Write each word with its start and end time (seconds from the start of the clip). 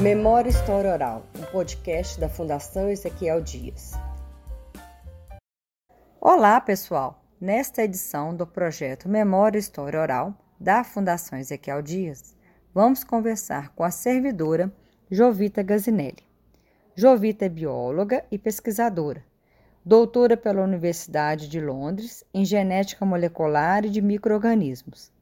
Memória 0.00 0.48
História 0.48 0.94
Oral, 0.94 1.26
um 1.38 1.42
podcast 1.52 2.18
da 2.18 2.26
Fundação 2.26 2.88
Ezequiel 2.88 3.42
Dias. 3.42 3.92
Olá, 6.18 6.58
pessoal! 6.58 7.22
Nesta 7.38 7.82
edição 7.82 8.34
do 8.34 8.46
projeto 8.46 9.10
Memória 9.10 9.58
História 9.58 10.00
Oral 10.00 10.34
da 10.58 10.82
Fundação 10.82 11.38
Ezequiel 11.38 11.82
Dias, 11.82 12.34
vamos 12.72 13.04
conversar 13.04 13.74
com 13.74 13.84
a 13.84 13.90
servidora 13.90 14.72
Jovita 15.10 15.62
Gazinelli. 15.62 16.26
Jovita 16.96 17.44
é 17.44 17.50
bióloga 17.50 18.24
e 18.30 18.38
pesquisadora, 18.38 19.22
doutora 19.84 20.34
pela 20.34 20.62
Universidade 20.62 21.46
de 21.46 21.60
Londres 21.60 22.24
em 22.32 22.42
genética 22.46 23.04
molecular 23.04 23.84
e 23.84 23.90
de 23.90 24.00
microorganismos. 24.00 25.12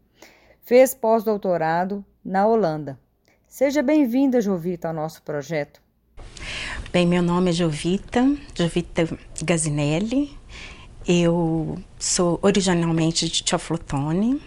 Fez 0.63 0.95
pós-doutorado 0.95 2.05
na 2.25 2.47
Holanda 2.47 2.97
Seja 3.49 3.83
bem-vinda, 3.83 4.43
Jovita, 4.43 4.89
ao 4.89 4.95
nosso 4.95 5.23
projeto. 5.23 5.81
Bem, 6.93 7.07
meu 7.07 7.23
nome 7.23 7.49
é 7.49 7.53
Jovita, 7.53 8.37
Jovita 8.55 9.09
Gazinelli. 9.43 10.37
Eu 11.07 11.79
sou 11.99 12.39
originalmente 12.43 13.27
de 13.27 13.43
Teoflotone, 13.43 14.41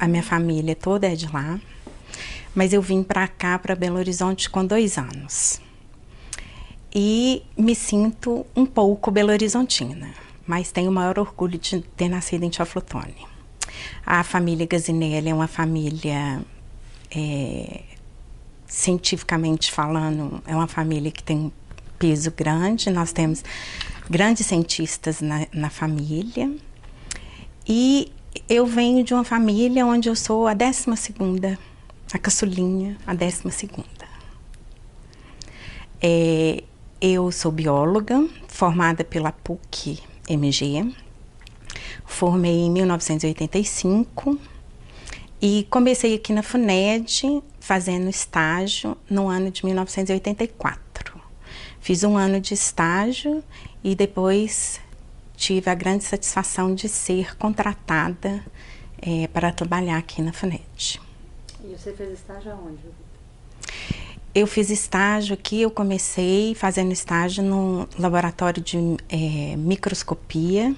a 0.00 0.08
minha 0.08 0.24
família 0.24 0.74
toda 0.74 1.06
é 1.06 1.14
de 1.14 1.32
lá, 1.32 1.58
mas 2.52 2.72
eu 2.72 2.82
vim 2.82 3.04
para 3.04 3.28
cá, 3.28 3.58
para 3.60 3.76
Belo 3.76 3.96
Horizonte, 3.96 4.50
com 4.50 4.66
dois 4.66 4.98
anos. 4.98 5.62
E 6.92 7.44
me 7.56 7.76
sinto 7.76 8.44
um 8.56 8.66
pouco 8.66 9.12
belo-horizontina, 9.12 10.12
mas 10.44 10.72
tenho 10.72 10.90
o 10.90 10.92
maior 10.92 11.18
orgulho 11.20 11.56
de 11.58 11.80
ter 11.96 12.08
nascido 12.08 12.42
em 12.42 12.50
Teoflotone. 12.50 13.24
A 14.04 14.24
família 14.24 14.66
Gazinelli 14.66 15.28
é 15.30 15.34
uma 15.34 15.46
família 15.46 16.42
é, 17.14 17.82
cientificamente 18.68 19.72
falando, 19.72 20.42
é 20.46 20.54
uma 20.54 20.68
família 20.68 21.10
que 21.10 21.22
tem 21.22 21.36
um 21.38 21.52
peso 21.98 22.30
grande. 22.30 22.90
Nós 22.90 23.12
temos 23.12 23.42
grandes 24.08 24.46
cientistas 24.46 25.20
na, 25.20 25.46
na 25.52 25.70
família. 25.70 26.54
E 27.66 28.12
eu 28.48 28.66
venho 28.66 29.02
de 29.02 29.14
uma 29.14 29.24
família 29.24 29.86
onde 29.86 30.08
eu 30.08 30.14
sou 30.14 30.46
a 30.46 30.54
décima 30.54 30.96
segunda, 30.96 31.58
a 32.12 32.18
caçulinha, 32.18 32.96
a 33.06 33.14
décima 33.14 33.50
segunda. 33.50 33.88
É, 36.00 36.62
eu 37.00 37.32
sou 37.32 37.50
bióloga, 37.50 38.28
formada 38.46 39.02
pela 39.02 39.32
PUC 39.32 39.98
MG. 40.28 40.94
Formei 42.04 42.60
em 42.60 42.70
1985 42.70 44.38
e 45.40 45.66
comecei 45.70 46.14
aqui 46.14 46.32
na 46.32 46.42
FUNED 46.42 47.42
fazendo 47.68 48.08
estágio 48.08 48.96
no 49.10 49.28
ano 49.28 49.50
de 49.50 49.62
1984. 49.62 51.20
Fiz 51.82 52.02
um 52.02 52.16
ano 52.16 52.40
de 52.40 52.54
estágio 52.54 53.44
e 53.84 53.94
depois 53.94 54.80
tive 55.36 55.68
a 55.68 55.74
grande 55.74 56.02
satisfação 56.04 56.74
de 56.74 56.88
ser 56.88 57.36
contratada 57.36 58.42
é, 59.02 59.26
para 59.28 59.52
trabalhar 59.52 59.98
aqui 59.98 60.22
na 60.22 60.32
FUNED. 60.32 60.98
E 61.62 61.76
você 61.76 61.92
fez 61.92 62.12
estágio 62.12 62.52
aonde? 62.52 62.80
Eu 64.34 64.46
fiz 64.46 64.70
estágio 64.70 65.34
aqui, 65.34 65.60
eu 65.60 65.70
comecei 65.70 66.54
fazendo 66.54 66.90
estágio 66.90 67.44
no 67.44 67.86
laboratório 67.98 68.62
de 68.62 68.78
é, 69.10 69.56
microscopia. 69.56 70.74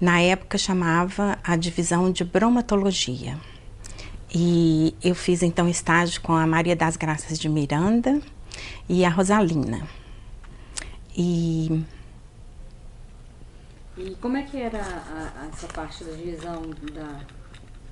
Na 0.00 0.18
época 0.22 0.56
chamava 0.56 1.38
a 1.44 1.56
divisão 1.56 2.10
de 2.10 2.24
bromatologia. 2.24 3.36
E 4.34 4.94
eu 5.02 5.14
fiz 5.14 5.42
então 5.42 5.68
estágio 5.68 6.20
com 6.20 6.32
a 6.32 6.46
Maria 6.46 6.74
das 6.74 6.96
Graças 6.96 7.38
de 7.38 7.48
Miranda 7.48 8.20
e 8.88 9.04
a 9.04 9.08
Rosalina. 9.08 9.86
E 11.16 11.84
e 13.96 14.14
como 14.16 14.36
é 14.36 14.42
que 14.42 14.60
era 14.60 14.78
a, 14.78 15.42
a, 15.42 15.46
essa 15.46 15.66
parte 15.68 16.04
da 16.04 16.12
divisão 16.12 16.62
da 16.92 17.20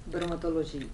bromatologia? 0.04 0.86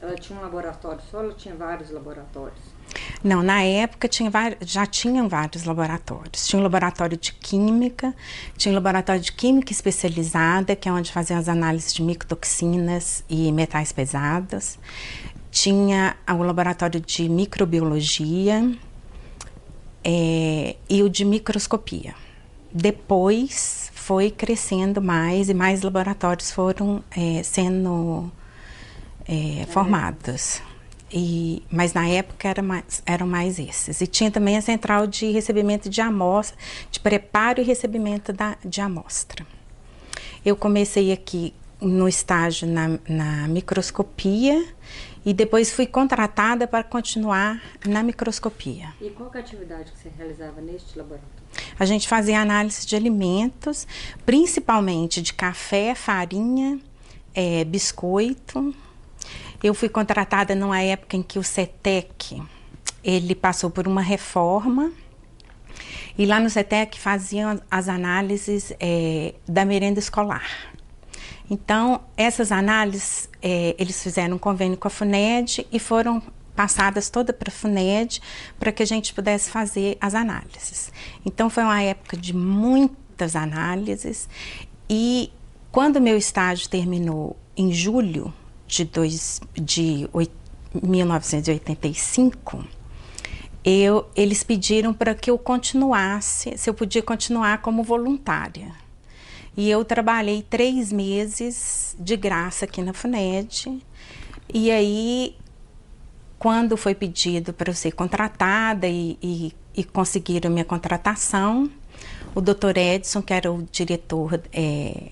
Ela 0.00 0.16
tinha 0.16 0.36
um 0.36 0.42
laboratório 0.42 1.00
só 1.08 1.22
ela 1.22 1.32
tinha 1.34 1.54
vários 1.54 1.90
laboratórios? 1.90 2.77
Não, 3.22 3.42
na 3.42 3.62
época 3.62 4.08
tinha 4.08 4.30
já 4.60 4.86
tinham 4.86 5.28
vários 5.28 5.64
laboratórios. 5.64 6.46
Tinha 6.46 6.60
um 6.60 6.62
laboratório 6.62 7.16
de 7.16 7.32
química, 7.32 8.14
tinha 8.56 8.72
um 8.72 8.74
laboratório 8.74 9.20
de 9.20 9.32
química 9.32 9.72
especializada, 9.72 10.76
que 10.76 10.88
é 10.88 10.92
onde 10.92 11.12
faziam 11.12 11.38
as 11.38 11.48
análises 11.48 11.92
de 11.92 12.02
micotoxinas 12.02 13.24
e 13.28 13.50
metais 13.52 13.92
pesados. 13.92 14.78
Tinha 15.50 16.16
o 16.28 16.42
laboratório 16.42 17.00
de 17.00 17.28
microbiologia 17.28 18.70
é, 20.04 20.76
e 20.88 21.02
o 21.02 21.08
de 21.08 21.24
microscopia. 21.24 22.14
Depois 22.72 23.90
foi 23.94 24.30
crescendo 24.30 25.00
mais 25.02 25.48
e 25.48 25.54
mais 25.54 25.82
laboratórios 25.82 26.50
foram 26.50 27.02
é, 27.10 27.42
sendo 27.42 28.30
é, 29.26 29.66
formados. 29.66 30.62
E, 31.12 31.62
mas 31.70 31.94
na 31.94 32.06
época 32.06 32.48
era 32.48 32.62
mais, 32.62 33.02
eram 33.06 33.26
mais 33.26 33.58
esses. 33.58 34.00
E 34.00 34.06
tinha 34.06 34.30
também 34.30 34.56
a 34.56 34.60
central 34.60 35.06
de 35.06 35.30
recebimento 35.30 35.88
de 35.88 36.00
amostra, 36.00 36.56
de 36.90 37.00
preparo 37.00 37.60
e 37.60 37.64
recebimento 37.64 38.32
da, 38.32 38.56
de 38.64 38.80
amostra. 38.80 39.46
Eu 40.44 40.54
comecei 40.54 41.12
aqui 41.12 41.54
no 41.80 42.08
estágio 42.08 42.66
na, 42.66 42.98
na 43.08 43.48
microscopia 43.48 44.66
e 45.24 45.32
depois 45.32 45.72
fui 45.72 45.86
contratada 45.86 46.66
para 46.66 46.82
continuar 46.82 47.62
na 47.86 48.02
microscopia. 48.02 48.94
E 49.00 49.10
qual 49.10 49.30
é 49.34 49.38
a 49.38 49.40
atividade 49.40 49.92
que 49.92 49.98
você 49.98 50.10
realizava 50.16 50.60
neste 50.60 50.98
laboratório? 50.98 51.38
A 51.78 51.84
gente 51.84 52.08
fazia 52.08 52.40
análise 52.40 52.86
de 52.86 52.96
alimentos, 52.96 53.86
principalmente 54.26 55.22
de 55.22 55.32
café, 55.32 55.94
farinha, 55.94 56.80
é, 57.34 57.64
biscoito, 57.64 58.74
eu 59.62 59.74
fui 59.74 59.88
contratada 59.88 60.54
numa 60.54 60.80
época 60.80 61.16
em 61.16 61.22
que 61.22 61.38
o 61.38 61.42
CETEC 61.42 62.42
ele 63.02 63.34
passou 63.34 63.70
por 63.70 63.86
uma 63.86 64.02
reforma 64.02 64.92
e 66.16 66.26
lá 66.26 66.40
no 66.40 66.50
CETEC 66.50 66.98
faziam 66.98 67.60
as 67.70 67.88
análises 67.88 68.72
é, 68.80 69.34
da 69.48 69.64
merenda 69.64 69.98
escolar. 69.98 70.72
Então, 71.50 72.02
essas 72.16 72.52
análises, 72.52 73.28
é, 73.40 73.74
eles 73.78 74.02
fizeram 74.02 74.36
um 74.36 74.38
convênio 74.38 74.76
com 74.76 74.86
a 74.86 74.90
FUNED 74.90 75.66
e 75.72 75.78
foram 75.78 76.22
passadas 76.54 77.08
toda 77.08 77.32
para 77.32 77.48
a 77.48 77.52
FUNED 77.52 78.20
para 78.58 78.72
que 78.72 78.82
a 78.82 78.86
gente 78.86 79.14
pudesse 79.14 79.48
fazer 79.48 79.96
as 80.00 80.14
análises. 80.14 80.92
Então, 81.24 81.48
foi 81.48 81.62
uma 81.62 81.80
época 81.80 82.16
de 82.16 82.34
muitas 82.34 83.34
análises 83.34 84.28
e 84.90 85.32
quando 85.70 86.00
meu 86.00 86.16
estágio 86.16 86.68
terminou 86.68 87.36
em 87.56 87.72
julho 87.72 88.34
de, 88.68 88.84
dois, 88.84 89.40
de 89.54 90.08
1985, 90.80 92.64
eu, 93.64 94.06
eles 94.14 94.44
pediram 94.44 94.94
para 94.94 95.14
que 95.14 95.30
eu 95.30 95.38
continuasse, 95.38 96.56
se 96.56 96.70
eu 96.70 96.74
podia 96.74 97.02
continuar 97.02 97.60
como 97.62 97.82
voluntária. 97.82 98.70
E 99.56 99.68
eu 99.68 99.84
trabalhei 99.84 100.42
três 100.42 100.92
meses 100.92 101.96
de 101.98 102.16
graça 102.16 102.64
aqui 102.66 102.80
na 102.80 102.92
FUNED. 102.92 103.82
E 104.54 104.70
aí, 104.70 105.34
quando 106.38 106.76
foi 106.76 106.94
pedido 106.94 107.52
para 107.52 107.70
eu 107.70 107.74
ser 107.74 107.92
contratada 107.92 108.86
e, 108.86 109.18
e, 109.20 109.52
e 109.74 109.82
conseguiram 109.82 110.50
minha 110.50 110.64
contratação, 110.64 111.68
o 112.34 112.40
doutor 112.40 112.76
Edson, 112.76 113.20
que 113.20 113.32
era 113.32 113.52
o 113.52 113.66
diretor 113.72 114.40
é, 114.52 115.10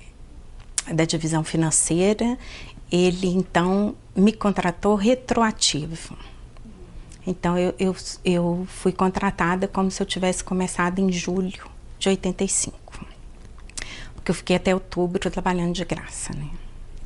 da 0.95 1.05
divisão 1.05 1.43
financeira, 1.43 2.39
ele 2.91 3.29
então 3.29 3.95
me 4.15 4.33
contratou 4.33 4.95
retroativo. 4.95 6.17
Então 7.27 7.59
eu, 7.59 7.75
eu, 7.79 7.97
eu 8.25 8.67
fui 8.69 8.93
contratada 8.93 9.67
como 9.67 9.91
se 9.91 10.01
eu 10.01 10.07
tivesse 10.07 10.45
começado 10.45 11.01
em 11.01 11.11
julho 11.11 11.69
de 11.99 12.09
85. 12.09 12.77
Porque 14.15 14.31
eu 14.31 14.35
fiquei 14.35 14.57
até 14.57 14.75
outubro 14.75 15.31
trabalhando 15.31 15.75
de 15.75 15.85
graça, 15.85 16.33
né? 16.35 16.49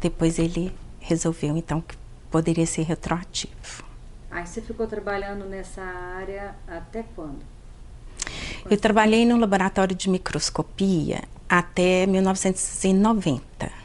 Depois 0.01 0.39
ele 0.39 0.73
resolveu 1.01 1.57
então 1.57 1.81
que 1.81 1.97
poderia 2.31 2.67
ser 2.67 2.83
retroativo. 2.83 3.85
Aí 4.31 4.47
você 4.47 4.61
ficou 4.61 4.87
trabalhando 4.87 5.45
nessa 5.47 5.83
área 5.83 6.55
até 6.69 7.03
quando? 7.17 7.41
Eu 8.71 8.77
trabalhei 8.77 9.25
no 9.25 9.39
laboratório 9.39 9.97
de 9.97 10.09
microscopia 10.09 11.23
até 11.49 12.07
1990 12.07 13.80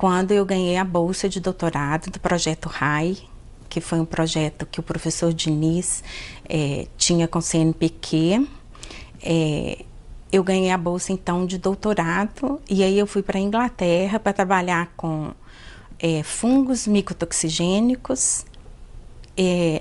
quando 0.00 0.32
eu 0.32 0.46
ganhei 0.46 0.78
a 0.78 0.82
bolsa 0.82 1.28
de 1.28 1.40
doutorado 1.40 2.10
do 2.10 2.18
projeto 2.18 2.70
RAI, 2.70 3.18
que 3.68 3.82
foi 3.82 4.00
um 4.00 4.06
projeto 4.06 4.64
que 4.64 4.80
o 4.80 4.82
professor 4.82 5.30
Diniz 5.30 6.02
é, 6.48 6.86
tinha 6.96 7.28
com 7.28 7.38
o 7.38 7.42
CNPq. 7.42 8.48
É, 9.22 9.84
eu 10.32 10.42
ganhei 10.42 10.70
a 10.70 10.78
bolsa 10.78 11.12
então 11.12 11.44
de 11.44 11.58
doutorado 11.58 12.58
e 12.66 12.82
aí 12.82 12.98
eu 12.98 13.06
fui 13.06 13.22
para 13.22 13.36
a 13.36 13.42
Inglaterra 13.42 14.18
para 14.18 14.32
trabalhar 14.32 14.90
com 14.96 15.32
é, 15.98 16.22
fungos 16.22 16.86
micotoxigênicos 16.86 18.46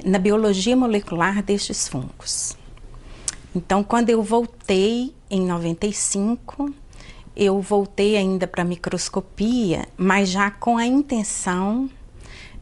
na 0.03 0.19
biologia 0.19 0.75
molecular 0.75 1.41
destes 1.41 1.87
fungos. 1.87 2.57
Então, 3.55 3.85
quando 3.85 4.09
eu 4.09 4.21
voltei 4.21 5.15
em 5.29 5.45
95, 5.45 6.73
eu 7.39 7.61
voltei 7.61 8.17
ainda 8.17 8.45
para 8.45 8.65
microscopia, 8.65 9.87
mas 9.95 10.27
já 10.27 10.51
com 10.51 10.77
a 10.77 10.85
intenção 10.85 11.89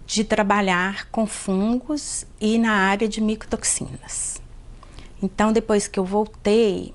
de 0.06 0.24
trabalhar 0.24 1.10
com 1.10 1.26
fungos 1.26 2.28
e 2.40 2.60
na 2.60 2.74
área 2.74 3.08
de 3.08 3.20
micotoxinas. 3.20 4.40
Então, 5.20 5.52
depois 5.52 5.88
que 5.88 6.00
eu 6.00 6.06
voltei, 6.06 6.94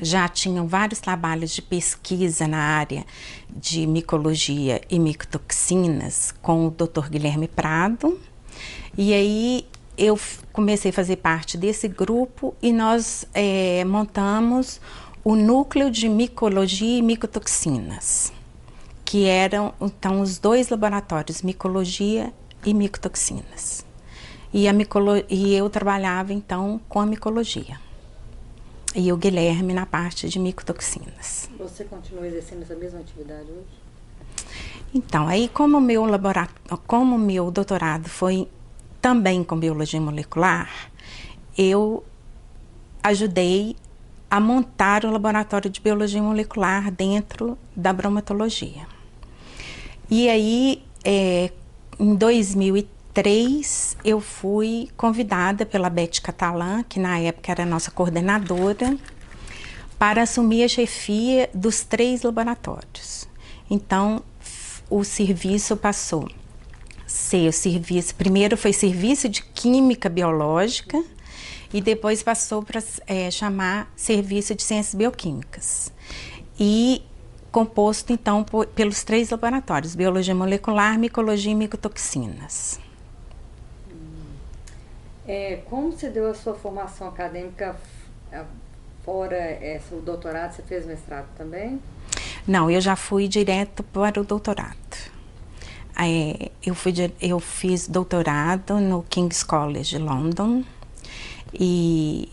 já 0.00 0.28
tinham 0.28 0.68
vários 0.68 1.00
trabalhos 1.00 1.50
de 1.50 1.60
pesquisa 1.60 2.46
na 2.46 2.58
área 2.58 3.04
de 3.50 3.84
micologia 3.84 4.80
e 4.88 5.00
micotoxinas 5.00 6.32
com 6.40 6.68
o 6.68 6.70
Dr. 6.70 7.08
Guilherme 7.10 7.48
Prado. 7.48 8.20
E 8.96 9.12
aí 9.12 9.66
eu 9.98 10.16
comecei 10.52 10.92
a 10.92 10.94
fazer 10.94 11.16
parte 11.16 11.58
desse 11.58 11.88
grupo 11.88 12.54
e 12.62 12.72
nós 12.72 13.26
é, 13.34 13.84
montamos 13.84 14.80
o 15.26 15.34
núcleo 15.34 15.90
de 15.90 16.08
micologia 16.08 16.98
e 16.98 17.02
micotoxinas, 17.02 18.32
que 19.04 19.24
eram 19.24 19.74
então 19.80 20.20
os 20.20 20.38
dois 20.38 20.68
laboratórios, 20.68 21.42
micologia 21.42 22.32
e 22.64 22.72
micotoxinas. 22.72 23.84
E, 24.54 24.68
a 24.68 24.72
micolo 24.72 25.24
e 25.28 25.52
eu 25.52 25.68
trabalhava 25.68 26.32
então 26.32 26.80
com 26.88 27.00
a 27.00 27.06
micologia. 27.06 27.76
E 28.94 29.12
o 29.12 29.16
Guilherme 29.16 29.74
na 29.74 29.84
parte 29.84 30.28
de 30.28 30.38
micotoxinas. 30.38 31.50
Você 31.58 31.82
continua 31.82 32.24
exercendo 32.24 32.62
essa 32.62 32.76
mesma 32.76 33.00
atividade 33.00 33.50
hoje? 33.50 34.46
Então, 34.94 35.26
aí 35.26 35.48
como 35.48 35.80
meu 35.80 36.04
laboratório, 36.04 36.78
como 36.86 37.18
meu 37.18 37.50
doutorado 37.50 38.08
foi 38.08 38.48
também 39.02 39.42
com 39.42 39.58
biologia 39.58 40.00
molecular, 40.00 40.70
eu 41.58 42.04
ajudei 43.02 43.74
a 44.30 44.40
montar 44.40 45.04
o 45.04 45.10
laboratório 45.10 45.70
de 45.70 45.80
biologia 45.80 46.22
molecular 46.22 46.90
dentro 46.90 47.56
da 47.74 47.92
bromatologia. 47.92 48.86
E 50.10 50.28
aí, 50.28 50.82
é, 51.04 51.50
em 51.98 52.14
2003, 52.14 53.96
eu 54.04 54.20
fui 54.20 54.88
convidada 54.96 55.64
pela 55.64 55.88
Beth 55.88 56.20
Catalã, 56.22 56.82
que 56.88 56.98
na 56.98 57.18
época 57.18 57.52
era 57.52 57.64
nossa 57.64 57.90
coordenadora, 57.90 58.96
para 59.98 60.22
assumir 60.22 60.64
a 60.64 60.68
chefia 60.68 61.48
dos 61.54 61.82
três 61.82 62.22
laboratórios. 62.22 63.28
Então, 63.70 64.22
o 64.90 65.02
serviço 65.02 65.76
passou 65.76 66.28
ser 67.06 67.48
o 67.48 67.52
serviço. 67.52 68.14
Primeiro 68.14 68.56
foi 68.56 68.72
serviço 68.72 69.28
de 69.28 69.42
química 69.42 70.08
biológica 70.08 71.02
e 71.72 71.80
depois 71.80 72.22
passou 72.22 72.62
para 72.62 72.82
é, 73.06 73.30
chamar 73.30 73.92
serviço 73.96 74.54
de 74.54 74.62
ciências 74.62 74.94
bioquímicas. 74.94 75.92
E 76.58 77.02
composto 77.50 78.12
então 78.12 78.44
por, 78.44 78.66
pelos 78.66 79.02
três 79.02 79.30
laboratórios: 79.30 79.94
biologia 79.94 80.34
molecular, 80.34 80.98
micologia 80.98 81.52
e 81.52 81.54
micotoxinas. 81.54 82.80
É, 85.26 85.60
como 85.68 85.90
você 85.90 86.08
deu 86.08 86.30
a 86.30 86.34
sua 86.34 86.54
formação 86.54 87.08
acadêmica 87.08 87.74
é, 88.30 88.44
fora 89.04 89.36
essa, 89.36 89.94
o 89.94 90.00
doutorado? 90.00 90.52
Você 90.52 90.62
fez 90.62 90.86
mestrado 90.86 91.26
também? 91.36 91.80
Não, 92.46 92.70
eu 92.70 92.80
já 92.80 92.94
fui 92.94 93.26
direto 93.26 93.82
para 93.82 94.20
o 94.20 94.24
doutorado. 94.24 94.76
É, 95.98 96.50
eu, 96.64 96.74
fui, 96.74 96.92
eu 97.20 97.40
fiz 97.40 97.88
doutorado 97.88 98.78
no 98.78 99.02
King's 99.02 99.42
College 99.42 99.96
de 99.96 99.98
London 99.98 100.62
e 101.58 102.28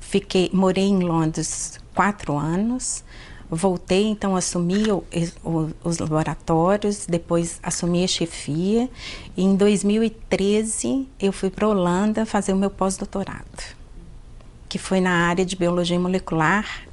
fiquei, 0.00 0.50
morei 0.52 0.84
em 0.84 1.00
Londres 1.00 1.80
quatro 1.94 2.36
anos. 2.36 3.04
Voltei, 3.50 4.06
então 4.06 4.34
assumi 4.34 4.90
o, 4.90 5.04
o, 5.44 5.70
os 5.84 5.98
laboratórios, 5.98 7.06
depois 7.06 7.60
assumi 7.62 8.02
a 8.02 8.08
chefia 8.08 8.90
e 9.36 9.42
em 9.44 9.54
2013 9.54 11.06
eu 11.20 11.32
fui 11.32 11.50
para 11.50 11.68
Holanda 11.68 12.24
fazer 12.26 12.52
o 12.52 12.56
meu 12.56 12.70
pós-doutorado, 12.70 13.76
que 14.68 14.78
foi 14.78 15.00
na 15.00 15.28
área 15.28 15.44
de 15.44 15.54
biologia 15.54 16.00
molecular 16.00 16.88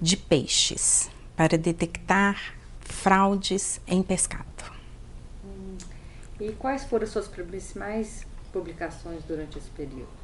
de 0.00 0.16
peixes, 0.16 1.10
para 1.36 1.58
detectar 1.58 2.54
fraudes 2.80 3.80
em 3.86 4.02
pescado. 4.02 4.46
E 6.40 6.52
quais 6.52 6.84
foram 6.84 7.04
as 7.04 7.10
suas 7.10 7.28
principais 7.28 8.26
publicações 8.52 9.22
durante 9.24 9.58
esse 9.58 9.70
período? 9.70 10.15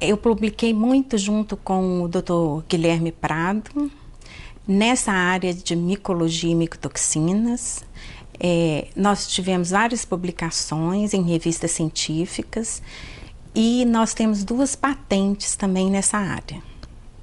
Eu 0.00 0.16
publiquei 0.16 0.72
muito 0.72 1.18
junto 1.18 1.56
com 1.56 2.02
o 2.02 2.08
Dr. 2.08 2.64
Guilherme 2.68 3.12
Prado 3.12 3.90
nessa 4.66 5.12
área 5.12 5.52
de 5.52 5.76
micologia 5.76 6.50
e 6.50 6.54
micotoxinas. 6.54 7.84
É, 8.38 8.88
nós 8.96 9.26
tivemos 9.26 9.70
várias 9.70 10.04
publicações 10.04 11.12
em 11.12 11.22
revistas 11.22 11.72
científicas 11.72 12.82
e 13.54 13.84
nós 13.84 14.14
temos 14.14 14.44
duas 14.44 14.74
patentes 14.74 15.56
também 15.56 15.90
nessa 15.90 16.16
área. 16.16 16.62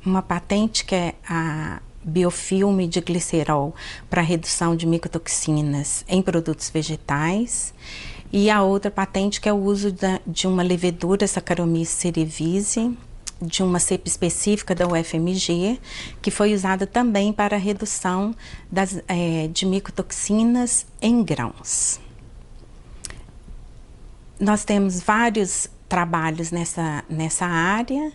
Uma 0.05 0.21
patente 0.21 0.85
que 0.85 0.93
é 0.93 1.15
a 1.27 1.81
biofilme 2.03 2.87
de 2.87 3.01
glicerol 3.01 3.75
para 4.09 4.21
redução 4.21 4.75
de 4.75 4.85
micotoxinas 4.85 6.05
em 6.07 6.21
produtos 6.21 6.69
vegetais 6.69 7.73
e 8.31 8.49
a 8.49 8.61
outra 8.61 8.91
patente 8.91 9.39
que 9.39 9.47
é 9.47 9.53
o 9.53 9.57
uso 9.57 9.91
da, 9.91 10.19
de 10.25 10.47
uma 10.47 10.63
levedura 10.63 11.27
Saccharomyces 11.27 11.95
cerevisiae 11.95 12.97
de 13.41 13.61
uma 13.61 13.79
cepa 13.79 14.07
específica 14.07 14.73
da 14.73 14.87
UFMG, 14.87 15.79
que 16.21 16.31
foi 16.31 16.53
usada 16.53 16.87
também 16.87 17.31
para 17.31 17.55
a 17.55 17.59
redução 17.59 18.35
das, 18.71 19.01
é, 19.07 19.47
de 19.47 19.65
micotoxinas 19.65 20.85
em 21.01 21.23
grãos. 21.23 21.99
Nós 24.39 24.63
temos 24.63 25.01
vários 25.01 25.67
trabalhos 25.87 26.51
nessa, 26.51 27.03
nessa 27.09 27.45
área, 27.45 28.11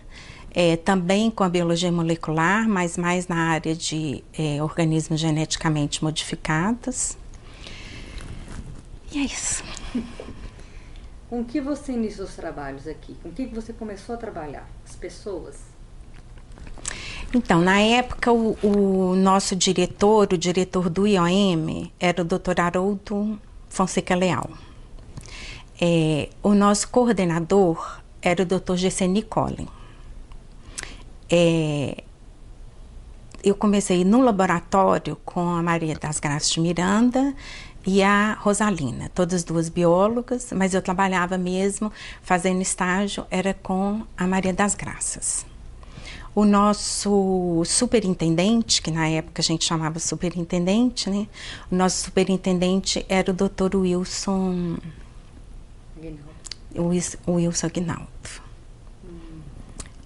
é, 0.53 0.77
também 0.77 1.31
com 1.31 1.43
a 1.43 1.49
biologia 1.49 1.91
molecular, 1.91 2.67
mas 2.67 2.97
mais 2.97 3.27
na 3.27 3.49
área 3.49 3.75
de 3.75 4.23
é, 4.37 4.61
organismos 4.61 5.19
geneticamente 5.19 6.03
modificados. 6.03 7.17
E 9.13 9.19
é 9.19 9.25
isso. 9.25 9.63
Com 11.29 11.43
que 11.45 11.61
você 11.61 11.93
iniciou 11.93 12.27
os 12.27 12.35
trabalhos 12.35 12.87
aqui? 12.87 13.15
Com 13.21 13.31
que 13.31 13.45
você 13.45 13.71
começou 13.71 14.15
a 14.15 14.17
trabalhar? 14.17 14.67
As 14.83 14.95
pessoas? 14.95 15.55
Então, 17.33 17.61
na 17.61 17.79
época, 17.79 18.31
o, 18.31 18.57
o 18.63 19.15
nosso 19.15 19.55
diretor, 19.55 20.33
o 20.33 20.37
diretor 20.37 20.89
do 20.89 21.07
IOM, 21.07 21.89
era 21.99 22.21
o 22.21 22.25
Dr. 22.25 22.59
Haroldo 22.59 23.39
Fonseca 23.69 24.15
Leal. 24.15 24.49
É, 25.79 26.29
o 26.41 26.53
nosso 26.53 26.89
coordenador 26.89 28.01
era 28.21 28.43
o 28.43 28.45
Dr. 28.45 28.75
Gesseni 28.75 29.21
Collin. 29.21 29.67
É, 31.29 32.03
eu 33.43 33.55
comecei 33.55 34.05
no 34.05 34.21
laboratório 34.21 35.17
com 35.25 35.49
a 35.49 35.61
Maria 35.61 35.95
das 35.95 36.19
Graças 36.19 36.49
de 36.49 36.61
Miranda 36.61 37.35
e 37.85 38.01
a 38.01 38.33
Rosalina, 38.39 39.09
todas 39.13 39.43
duas 39.43 39.67
biólogas, 39.67 40.51
mas 40.55 40.73
eu 40.73 40.81
trabalhava 40.81 41.37
mesmo 41.37 41.91
fazendo 42.21 42.61
estágio 42.61 43.25
era 43.29 43.53
com 43.53 44.03
a 44.17 44.25
Maria 44.25 44.53
das 44.53 44.73
Graças. 44.73 45.45
O 46.35 46.45
nosso 46.45 47.61
superintendente, 47.65 48.81
que 48.81 48.89
na 48.89 49.07
época 49.07 49.41
a 49.41 49.43
gente 49.43 49.65
chamava 49.65 49.99
superintendente, 49.99 51.09
né? 51.09 51.27
O 51.71 51.75
nosso 51.75 52.05
superintendente 52.05 53.05
era 53.07 53.31
o 53.31 53.33
Dr. 53.33 53.75
Wilson 53.75 54.77
o 57.27 57.33
Wilson 57.33 57.67
Aguinaldo. 57.67 58.07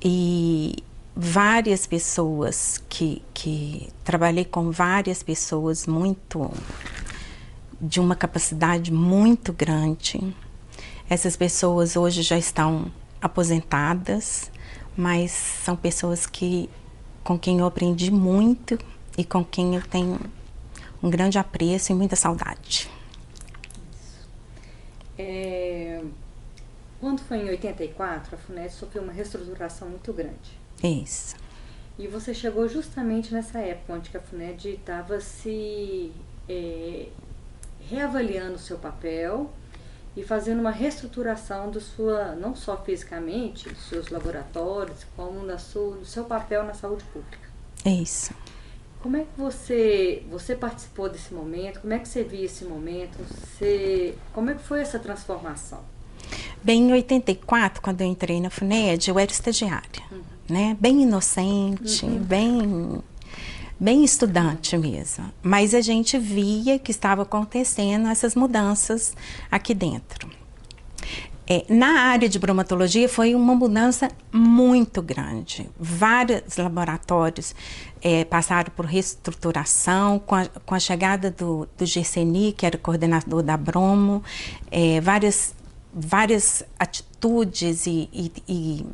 E 0.04 0.84
várias 1.16 1.88
pessoas 1.88 2.84
que, 2.90 3.22
que 3.34 3.90
trabalhei 4.04 4.46
com 4.46 4.70
várias 4.70 5.24
pessoas 5.24 5.88
muito 5.88 6.52
de 7.80 8.00
uma 8.00 8.16
capacidade 8.16 8.92
muito 8.92 9.54
grande. 9.54 10.36
Essas 11.10 11.36
pessoas 11.36 11.96
hoje 11.96 12.22
já 12.22 12.38
estão 12.38 12.92
aposentadas, 13.22 14.52
mas 14.96 15.32
são 15.32 15.76
pessoas 15.76 16.26
que 16.26 16.70
com 17.24 17.38
quem 17.38 17.60
eu 17.60 17.66
aprendi 17.66 18.10
muito 18.12 18.78
e 19.18 19.24
com 19.24 19.44
quem 19.44 19.76
eu 19.76 19.82
tenho 19.82 20.20
um 21.02 21.10
grande 21.10 21.38
apreço 21.38 21.92
e 21.92 21.96
muita 21.96 22.16
saudade. 22.16 22.90
É, 25.18 26.02
quando 27.00 27.20
foi 27.22 27.38
em 27.38 27.50
84, 27.50 28.36
a 28.36 28.38
FUNED 28.38 28.74
sofreu 28.74 29.04
uma 29.04 29.12
reestruturação 29.12 29.90
muito 29.90 30.12
grande. 30.14 30.58
Isso. 30.84 31.36
E 31.98 32.08
você 32.08 32.34
chegou 32.34 32.68
justamente 32.68 33.34
nessa 33.34 33.60
época 33.60 33.94
onde 33.94 34.16
a 34.16 34.20
FUNED 34.20 34.70
estava 34.70 35.20
se 35.20 36.12
é, 36.48 37.08
reavaliando 37.90 38.56
o 38.56 38.60
seu 38.60 38.78
papel 38.78 39.52
e 40.16 40.24
fazendo 40.24 40.60
uma 40.60 40.72
reestruturação 40.72 41.70
do 41.70 41.80
sua, 41.80 42.36
não 42.36 42.56
só 42.56 42.76
fisicamente, 42.78 43.70
dos 43.70 43.88
seus 43.88 44.10
laboratórios, 44.10 45.06
como 45.16 45.44
na 45.44 45.58
sua, 45.58 45.96
do 45.96 46.06
seu 46.06 46.26
papel 46.26 46.64
na 46.64 46.74
saúde 46.74 47.04
pública. 47.06 47.48
É 47.86 47.92
isso. 47.92 48.34
Como 49.02 49.16
é 49.16 49.22
que 49.22 49.40
você, 49.40 50.24
você 50.30 50.56
participou 50.56 51.08
desse 51.08 51.34
momento? 51.34 51.82
Como 51.82 51.94
é 51.94 52.00
que 52.00 52.08
você 52.08 52.24
viu 52.24 52.44
esse 52.44 52.66
momento? 52.66 53.18
Você, 53.20 54.16
como 54.34 54.50
é 54.50 54.56
que 54.56 54.64
foi 54.64 54.82
essa 54.82 54.98
transformação? 54.98 55.80
Bem, 56.64 56.90
em 56.90 56.92
84, 56.92 57.82
quando 57.82 58.02
eu 58.02 58.08
entrei 58.08 58.42
na 58.42 58.50
FUNED, 58.50 59.10
eu 59.10 59.20
era 59.20 59.32
estagiária, 59.32 60.04
uhum. 60.12 60.22
né? 60.50 60.76
Bem 60.80 61.04
inocente, 61.04 62.04
uhum. 62.04 62.18
bem 62.18 63.04
bem 63.80 64.04
estudante 64.04 64.78
mesmo. 64.78 65.32
Mas 65.42 65.74
a 65.74 65.82
gente 65.82 66.18
via 66.18 66.80
que 66.80 66.92
estava 66.92 67.24
acontecendo 67.24 68.08
essas 68.08 68.36
mudanças 68.36 69.16
aqui 69.52 69.74
dentro. 69.74 70.30
É, 71.50 71.64
na 71.70 72.02
área 72.02 72.28
de 72.28 72.38
bromatologia 72.38 73.08
foi 73.08 73.34
uma 73.34 73.56
mudança 73.56 74.12
muito 74.34 75.02
grande. 75.02 75.70
Vários 75.80 76.58
laboratórios 76.58 77.56
é, 78.02 78.26
passaram 78.26 78.70
por 78.76 78.86
reestruturação 78.86 80.20
com 80.20 80.36
a, 80.36 80.46
com 80.46 80.76
a 80.76 80.80
chegada 80.80 81.32
do, 81.32 81.66
do 81.78 81.86
GCNI, 81.86 82.52
que 82.52 82.66
era 82.66 82.78
coordenador 82.78 83.42
da 83.42 83.56
Bromo, 83.56 84.22
é, 84.70 85.00
várias, 85.00 85.56
várias 85.94 86.64
atitudes 86.78 87.88
e, 87.88 88.10
e, 88.12 88.32
e 88.46 88.86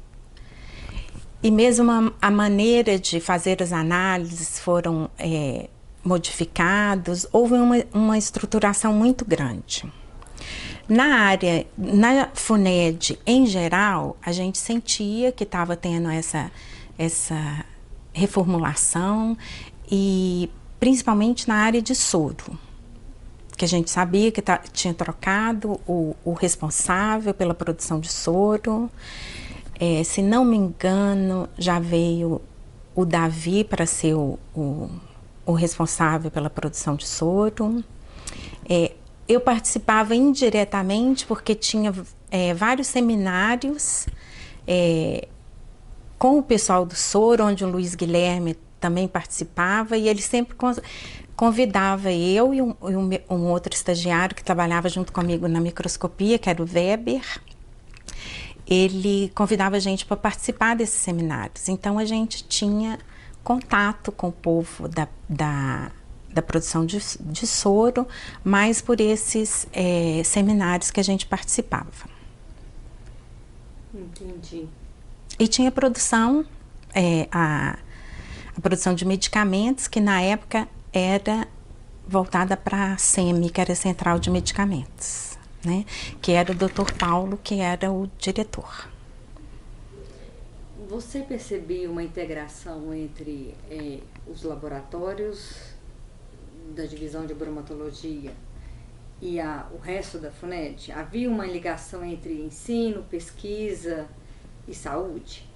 e 1.43 1.51
mesmo 1.51 1.91
a, 1.91 2.11
a, 2.21 2.31
maneira 2.31 2.97
de 2.97 3.19
fazer 3.19 3.61
as 3.61 3.73
análises 3.73 4.57
foram 4.57 5.09
é, 5.19 5.69
modificados, 6.03 7.27
houve 7.33 7.55
uma, 7.55 7.83
uma 7.93 8.17
estruturação 8.17 8.93
muito 8.93 9.25
grande. 9.25 9.83
Na 10.87 11.19
área, 11.19 11.67
na 11.77 12.29
FUNED 12.33 13.19
em 13.25 13.45
geral, 13.45 14.17
a 14.21 14.31
gente 14.31 14.57
sentia 14.57 15.31
que 15.31 15.43
estava 15.43 15.75
tendo 15.75 16.09
essa, 16.09 16.49
essa 16.97 17.65
reformulação 18.13 19.37
e 19.89 20.49
principalmente 20.79 21.47
na 21.47 21.55
área 21.55 21.81
de 21.81 21.95
soro, 21.95 22.57
que 23.57 23.63
a 23.63 23.67
gente 23.67 23.89
sabia 23.89 24.31
que 24.31 24.41
tá, 24.41 24.57
tinha 24.57 24.93
trocado 24.93 25.79
o, 25.87 26.15
o 26.23 26.33
responsável 26.33 27.33
pela 27.33 27.53
produção 27.53 27.99
de 27.99 28.11
soro. 28.11 28.89
É, 29.79 30.03
se 30.03 30.21
não 30.21 30.45
me 30.45 30.55
engano, 30.55 31.49
já 31.57 31.79
veio 31.79 32.41
o 32.95 33.05
Davi 33.05 33.63
para 33.63 33.85
ser 33.85 34.13
o, 34.13 34.37
o, 34.55 34.89
o, 35.45 35.53
responsável 35.53 36.29
pela 36.29 36.49
produção 36.49 36.95
de 36.95 37.07
soro. 37.07 37.83
É, 38.69 38.91
eu 39.27 39.41
participava 39.41 40.15
indiretamente 40.15 41.25
porque 41.25 41.55
tinha 41.55 41.93
é, 42.29 42.53
vários 42.53 42.87
seminários 42.87 44.05
é, 44.67 45.27
com 46.17 46.37
o 46.37 46.43
pessoal 46.43 46.85
do 46.85 46.95
soro, 46.95 47.45
onde 47.45 47.65
o 47.65 47.69
Luiz 47.69 47.95
Guilherme 47.95 48.55
também 48.79 49.07
participava 49.07 49.97
e 49.97 50.07
ele 50.07 50.21
sempre 50.21 50.55
convidava 51.35 52.11
eu 52.11 52.53
e 52.53 52.61
um, 52.61 52.75
um, 52.81 53.35
um 53.35 53.45
outro 53.47 53.73
estagiário 53.73 54.35
que 54.35 54.43
trabalhava 54.43 54.87
junto 54.87 55.11
comigo 55.11 55.47
na 55.47 55.59
microscopia, 55.59 56.37
que 56.37 56.49
era 56.49 56.61
o 56.61 56.67
Weber 56.71 57.23
ele 58.67 59.31
convidava 59.35 59.75
a 59.75 59.79
gente 59.79 60.05
para 60.05 60.17
participar 60.17 60.75
desses 60.75 60.99
seminários. 60.99 61.67
Então 61.67 61.97
a 61.99 62.05
gente 62.05 62.43
tinha 62.43 62.97
contato 63.43 64.11
com 64.11 64.29
o 64.29 64.31
povo 64.31 64.87
da, 64.87 65.07
da, 65.27 65.91
da 66.29 66.41
produção 66.41 66.85
de, 66.85 66.97
de, 67.19 67.45
soro, 67.45 68.07
mais 68.43 68.81
por 68.81 69.01
esses 69.01 69.67
é, 69.73 70.21
seminários 70.23 70.91
que 70.91 70.99
a 70.99 71.03
gente 71.03 71.25
participava. 71.25 72.13
Entendi. 73.93 74.67
E 75.37 75.47
tinha 75.47 75.71
produção, 75.71 76.45
é, 76.95 77.27
a, 77.31 77.77
a 78.55 78.61
produção 78.61 78.95
de 78.95 79.03
medicamentos, 79.03 79.87
que 79.87 79.99
na 79.99 80.21
época 80.21 80.67
era 80.93 81.47
voltada 82.07 82.55
para 82.55 82.93
a 82.93 82.97
SEMI, 82.97 83.49
que 83.49 83.59
era 83.59 83.73
a 83.73 83.75
Central 83.75 84.19
de 84.19 84.29
Medicamentos 84.29 85.32
né? 85.65 85.85
Que 86.21 86.33
era 86.33 86.51
o 86.51 86.55
Dr. 86.55 86.93
Paulo, 86.97 87.39
que 87.43 87.59
era 87.59 87.91
o 87.91 88.09
diretor. 88.17 88.89
Você 90.89 91.21
percebia 91.21 91.89
uma 91.89 92.03
integração 92.03 92.93
entre 92.93 93.55
eh, 93.69 93.99
os 94.27 94.43
laboratórios 94.43 95.73
da 96.75 96.85
divisão 96.85 97.25
de 97.25 97.33
bromatologia 97.33 98.31
e 99.21 99.39
a, 99.39 99.67
o 99.71 99.77
resto 99.77 100.19
da 100.19 100.29
FUNED? 100.29 100.91
Havia 100.91 101.29
uma 101.29 101.45
ligação 101.45 102.03
entre 102.03 102.41
ensino, 102.41 103.03
pesquisa 103.03 104.07
e 104.67 104.75
saúde? 104.75 105.47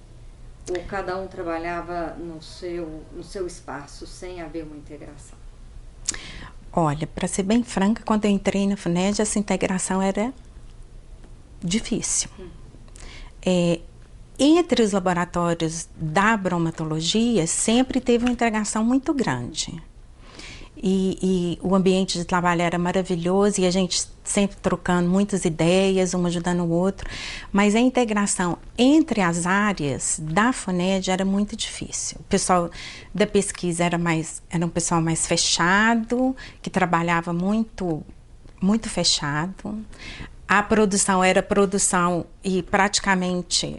Ou 0.70 0.82
cada 0.84 1.16
um 1.16 1.26
trabalhava 1.26 2.14
no 2.14 2.42
seu, 2.42 3.02
no 3.12 3.22
seu 3.22 3.46
espaço 3.46 4.06
sem 4.06 4.40
haver 4.40 4.64
uma 4.64 4.76
integração? 4.76 5.38
Olha, 6.80 7.08
para 7.08 7.26
ser 7.26 7.42
bem 7.42 7.64
franca, 7.64 8.04
quando 8.04 8.24
eu 8.24 8.30
entrei 8.30 8.64
na 8.64 8.76
FUNED, 8.76 9.20
essa 9.20 9.36
integração 9.36 10.00
era 10.00 10.32
difícil. 11.60 12.30
É, 13.44 13.80
entre 14.38 14.84
os 14.84 14.92
laboratórios 14.92 15.88
da 15.96 16.36
bromatologia, 16.36 17.48
sempre 17.48 18.00
teve 18.00 18.24
uma 18.24 18.30
integração 18.30 18.84
muito 18.84 19.12
grande. 19.12 19.82
E, 20.82 21.18
e, 21.20 21.58
o 21.60 21.74
ambiente 21.74 22.18
de 22.18 22.24
trabalho 22.24 22.62
era 22.62 22.78
maravilhoso 22.78 23.60
e 23.60 23.66
a 23.66 23.70
gente 23.70 24.06
sempre 24.22 24.56
trocando 24.58 25.08
muitas 25.08 25.44
ideias, 25.44 26.14
um 26.14 26.26
ajudando 26.26 26.60
o 26.60 26.70
outro, 26.70 27.08
mas 27.50 27.74
a 27.74 27.80
integração 27.80 28.58
entre 28.76 29.20
as 29.20 29.46
áreas 29.46 30.20
da 30.22 30.52
FUNED 30.52 31.10
era 31.10 31.24
muito 31.24 31.56
difícil. 31.56 32.18
O 32.20 32.24
pessoal 32.24 32.70
da 33.12 33.26
pesquisa 33.26 33.84
era 33.84 33.98
mais 33.98 34.42
era 34.50 34.64
um 34.64 34.68
pessoal 34.68 35.00
mais 35.00 35.26
fechado, 35.26 36.36
que 36.62 36.70
trabalhava 36.70 37.32
muito 37.32 38.02
muito 38.60 38.88
fechado. 38.88 39.84
A 40.46 40.62
produção 40.62 41.22
era 41.24 41.42
produção 41.42 42.26
e 42.42 42.62
praticamente 42.62 43.78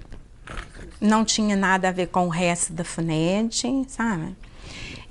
não 1.00 1.24
tinha 1.24 1.56
nada 1.56 1.90
a 1.90 1.92
ver 1.92 2.08
com 2.08 2.26
o 2.26 2.30
resto 2.30 2.74
da 2.74 2.84
FUNED, 2.84 3.86
sabe? 3.88 4.36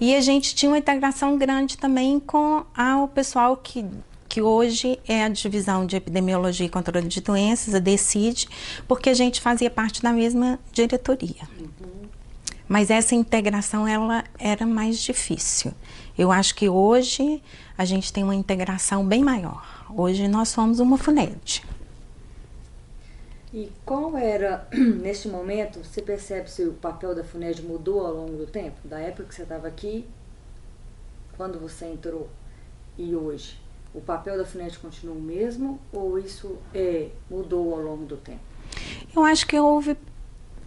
E 0.00 0.14
a 0.14 0.20
gente 0.20 0.54
tinha 0.54 0.70
uma 0.70 0.78
integração 0.78 1.36
grande 1.36 1.76
também 1.76 2.20
com 2.20 2.64
a, 2.76 3.02
o 3.02 3.08
pessoal 3.08 3.56
que, 3.56 3.84
que 4.28 4.40
hoje 4.40 4.98
é 5.08 5.24
a 5.24 5.28
Divisão 5.28 5.84
de 5.84 5.96
Epidemiologia 5.96 6.66
e 6.66 6.68
Controle 6.68 7.08
de 7.08 7.20
Doenças, 7.20 7.74
a 7.74 7.80
DECID, 7.80 8.48
porque 8.86 9.10
a 9.10 9.14
gente 9.14 9.40
fazia 9.40 9.68
parte 9.68 10.00
da 10.00 10.12
mesma 10.12 10.58
diretoria. 10.72 11.48
Mas 12.68 12.90
essa 12.90 13.14
integração 13.14 13.88
ela 13.88 14.22
era 14.38 14.64
mais 14.64 15.00
difícil. 15.00 15.72
Eu 16.16 16.30
acho 16.30 16.54
que 16.54 16.68
hoje 16.68 17.42
a 17.76 17.84
gente 17.84 18.12
tem 18.12 18.22
uma 18.22 18.34
integração 18.34 19.04
bem 19.04 19.24
maior. 19.24 19.86
Hoje 19.96 20.28
nós 20.28 20.48
somos 20.48 20.78
uma 20.78 20.98
FUNED. 20.98 21.64
E 23.52 23.72
qual 23.84 24.16
era, 24.16 24.68
neste 25.00 25.28
momento, 25.28 25.82
você 25.82 26.02
percebe 26.02 26.50
se 26.50 26.64
o 26.64 26.74
papel 26.74 27.14
da 27.14 27.24
FUNED 27.24 27.62
mudou 27.62 28.06
ao 28.06 28.12
longo 28.12 28.36
do 28.36 28.46
tempo? 28.46 28.76
Da 28.84 28.98
época 28.98 29.24
que 29.24 29.34
você 29.34 29.42
estava 29.42 29.66
aqui, 29.66 30.06
quando 31.36 31.58
você 31.58 31.86
entrou 31.86 32.28
e 32.98 33.14
hoje? 33.14 33.58
O 33.94 34.02
papel 34.02 34.36
da 34.36 34.44
FUNED 34.44 34.78
continua 34.78 35.16
o 35.16 35.20
mesmo 35.20 35.80
ou 35.92 36.18
isso 36.18 36.58
é, 36.74 37.08
mudou 37.30 37.74
ao 37.74 37.80
longo 37.80 38.04
do 38.04 38.18
tempo? 38.18 38.40
Eu 39.16 39.24
acho 39.24 39.46
que 39.46 39.58
houve 39.58 39.96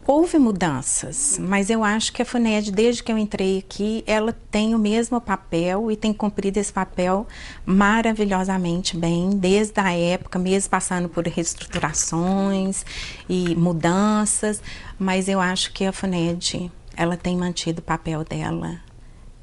Houve 0.05 0.39
mudanças, 0.39 1.37
mas 1.39 1.69
eu 1.69 1.83
acho 1.83 2.11
que 2.11 2.23
a 2.23 2.25
FUNED, 2.25 2.71
desde 2.71 3.03
que 3.03 3.11
eu 3.11 3.17
entrei 3.19 3.59
aqui, 3.59 4.03
ela 4.07 4.35
tem 4.49 4.73
o 4.73 4.79
mesmo 4.79 5.21
papel 5.21 5.91
e 5.91 5.95
tem 5.95 6.11
cumprido 6.11 6.59
esse 6.59 6.73
papel 6.73 7.27
maravilhosamente 7.63 8.97
bem, 8.97 9.29
desde 9.29 9.79
a 9.79 9.93
época, 9.93 10.39
mesmo 10.39 10.71
passando 10.71 11.07
por 11.07 11.25
reestruturações 11.27 12.83
e 13.29 13.55
mudanças, 13.55 14.61
mas 14.97 15.27
eu 15.27 15.39
acho 15.39 15.71
que 15.71 15.85
a 15.85 15.93
FUNED, 15.93 16.71
ela 16.97 17.15
tem 17.15 17.37
mantido 17.37 17.79
o 17.79 17.83
papel 17.83 18.23
dela 18.23 18.79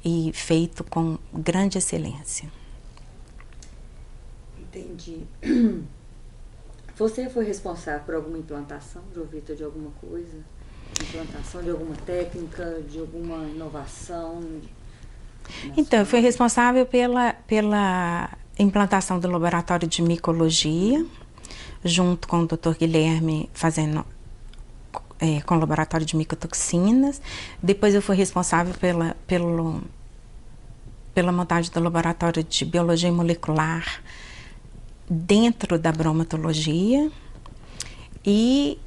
e 0.03 0.29
feito 0.33 0.83
com 0.83 1.17
grande 1.33 1.77
excelência. 1.77 2.51
Entendi. 4.59 5.23
Você 6.99 7.29
foi 7.29 7.45
responsável 7.45 8.01
por 8.01 8.13
alguma 8.13 8.37
implantação, 8.37 9.01
Jovita, 9.15 9.55
de 9.55 9.63
alguma 9.63 9.89
coisa? 10.01 10.37
Implantação 11.01 11.63
de 11.63 11.69
alguma 11.69 11.95
técnica, 11.95 12.83
de 12.89 12.99
alguma 12.99 13.47
inovação? 13.47 14.43
Então, 15.77 15.99
eu 15.99 16.05
fui 16.05 16.19
responsável 16.19 16.85
pela, 16.85 17.31
pela 17.47 18.29
implantação 18.59 19.17
do 19.17 19.31
laboratório 19.31 19.87
de 19.87 20.01
micologia, 20.01 21.05
junto 21.85 22.27
com 22.27 22.41
o 22.41 22.45
Dr. 22.45 22.75
Guilherme, 22.77 23.49
fazendo 23.53 24.05
é, 25.21 25.39
com 25.39 25.55
o 25.55 25.59
laboratório 25.59 26.05
de 26.05 26.17
micotoxinas. 26.17 27.21
Depois 27.63 27.95
eu 27.95 28.01
fui 28.01 28.17
responsável 28.17 28.73
pela, 28.73 29.15
pelo, 29.25 29.81
pela 31.13 31.31
montagem 31.31 31.71
do 31.71 31.79
laboratório 31.79 32.43
de 32.43 32.65
biologia 32.65 33.09
molecular 33.09 34.01
dentro 35.09 35.79
da 35.79 35.91
bromatologia 35.91 37.11
e 38.25 38.79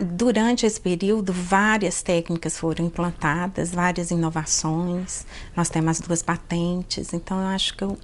durante 0.00 0.64
esse 0.64 0.80
período 0.80 1.32
várias 1.32 2.02
técnicas 2.02 2.56
foram 2.56 2.86
implantadas, 2.86 3.72
várias 3.72 4.10
inovações. 4.10 5.26
Nós 5.56 5.68
temos 5.68 5.98
as 5.98 6.00
duas 6.00 6.22
patentes, 6.22 7.12
então 7.12 7.40
eu 7.40 7.48
acho 7.48 7.76
que 7.76 7.82
eu 7.82 7.98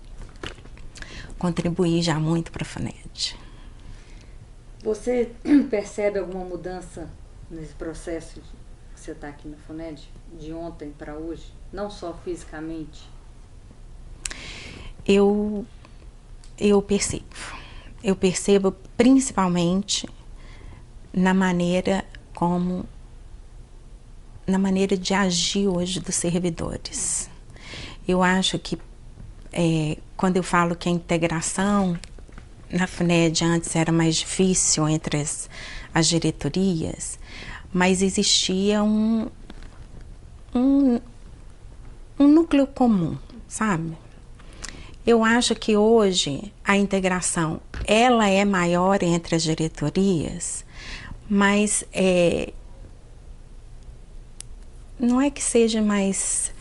contribuí 1.38 2.02
já 2.02 2.19
muito 2.19 2.50
para 2.50 2.62
a 2.62 2.66
FUNED. 2.66 3.38
Você 4.83 5.31
percebe 5.71 6.19
alguma 6.19 6.45
mudança 6.45 7.09
nesse 7.50 7.75
processo 7.75 8.40
que 8.40 9.00
você 9.00 9.12
está 9.12 9.28
aqui 9.28 9.47
na 9.47 9.57
FUNED, 9.59 10.09
de 10.38 10.52
ontem 10.52 10.90
para 10.90 11.14
hoje, 11.14 11.52
não 11.73 11.90
só 11.90 12.14
fisicamente? 12.25 13.09
Eu, 15.07 15.64
eu 16.58 16.80
percebo. 16.82 17.25
Eu 18.02 18.14
percebo 18.14 18.73
principalmente 18.96 20.08
na 21.12 21.32
maneira 21.32 22.04
como 22.34 22.84
na 24.46 24.58
maneira 24.58 24.96
de 24.96 25.14
agir 25.14 25.68
hoje 25.68 26.00
dos 26.00 26.14
servidores. 26.14 27.30
Eu 28.06 28.23
acho 28.23 28.58
que 28.58 28.78
é, 29.52 29.96
quando 30.16 30.37
eu 30.37 30.42
falo 30.42 30.76
que 30.76 30.88
a 30.88 30.92
integração 30.92 31.99
na 32.70 32.87
FUNED 32.87 33.44
antes 33.44 33.75
era 33.75 33.92
mais 33.92 34.16
difícil 34.16 34.88
entre 34.88 35.20
as, 35.20 35.49
as 35.94 36.08
diretorias, 36.08 37.18
mas 37.73 38.02
existia 38.02 38.82
um, 38.82 39.28
um, 40.54 41.00
um 42.18 42.28
núcleo 42.28 42.66
comum, 42.66 43.16
sabe? 43.49 43.96
Eu 45.06 45.23
acho 45.23 45.54
que 45.54 45.76
hoje 45.76 46.52
a 46.64 46.76
integração 46.76 47.61
ela 47.87 48.28
é 48.28 48.44
maior 48.44 49.02
entre 49.02 49.37
as 49.37 49.42
diretorias, 49.42 50.64
mas 51.28 51.84
é, 51.92 52.52
não 54.99 55.20
é 55.20 55.30
que 55.30 55.42
seja 55.42 55.82
mais 55.82 56.52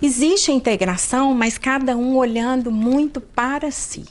existe 0.00 0.50
a 0.50 0.54
integração, 0.54 1.34
mas 1.34 1.58
cada 1.58 1.96
um 1.96 2.16
olhando 2.16 2.70
muito 2.70 3.20
para 3.20 3.70
si 3.70 4.04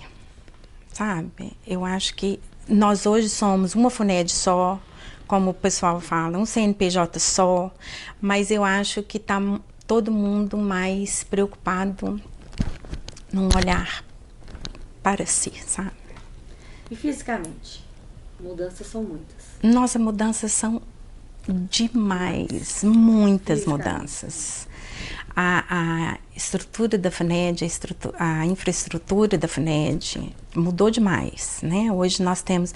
sabe? 0.96 1.52
Eu 1.68 1.84
acho 1.84 2.16
que 2.16 2.40
nós 2.70 3.06
hoje 3.06 3.28
somos 3.28 3.76
uma 3.76 3.90
FUNED 3.90 4.32
só, 4.32 4.80
como 5.28 5.52
o 5.52 5.54
pessoal 5.54 6.00
fala, 6.00 6.38
um 6.38 6.46
CNPJ 6.46 7.20
só, 7.20 7.70
mas 8.22 8.50
eu 8.50 8.64
acho 8.64 9.04
que 9.04 9.18
está 9.18 9.42
todo 9.86 10.10
mundo 10.10 10.58
mais 10.58 11.24
preocupado 11.26 12.20
num 13.36 13.50
olhar 13.56 14.04
para 15.04 15.26
si, 15.26 15.52
sabe? 15.68 15.92
E 16.90 16.96
fisicamente? 16.96 17.84
Mudanças 18.40 18.88
são 18.88 19.04
muitas. 19.04 19.46
Nossa, 19.62 20.00
mudanças 20.00 20.52
são 20.54 20.82
demais, 21.48 22.84
muitas 22.84 23.66
mudanças 23.66 24.68
a, 25.36 25.66
a 25.70 26.18
estrutura 26.36 26.98
da 26.98 27.12
FUNED, 27.12 27.64
a, 27.64 27.68
estrutura, 27.68 28.16
a, 28.18 28.46
infraestrutura 28.46 29.38
da 29.38 29.48
FUNED 29.48 30.34
mudou 30.56 30.90
demais, 30.90 31.60
né? 31.62 31.92
Hoje 31.92 32.24
nós 32.24 32.42
temos 32.42 32.74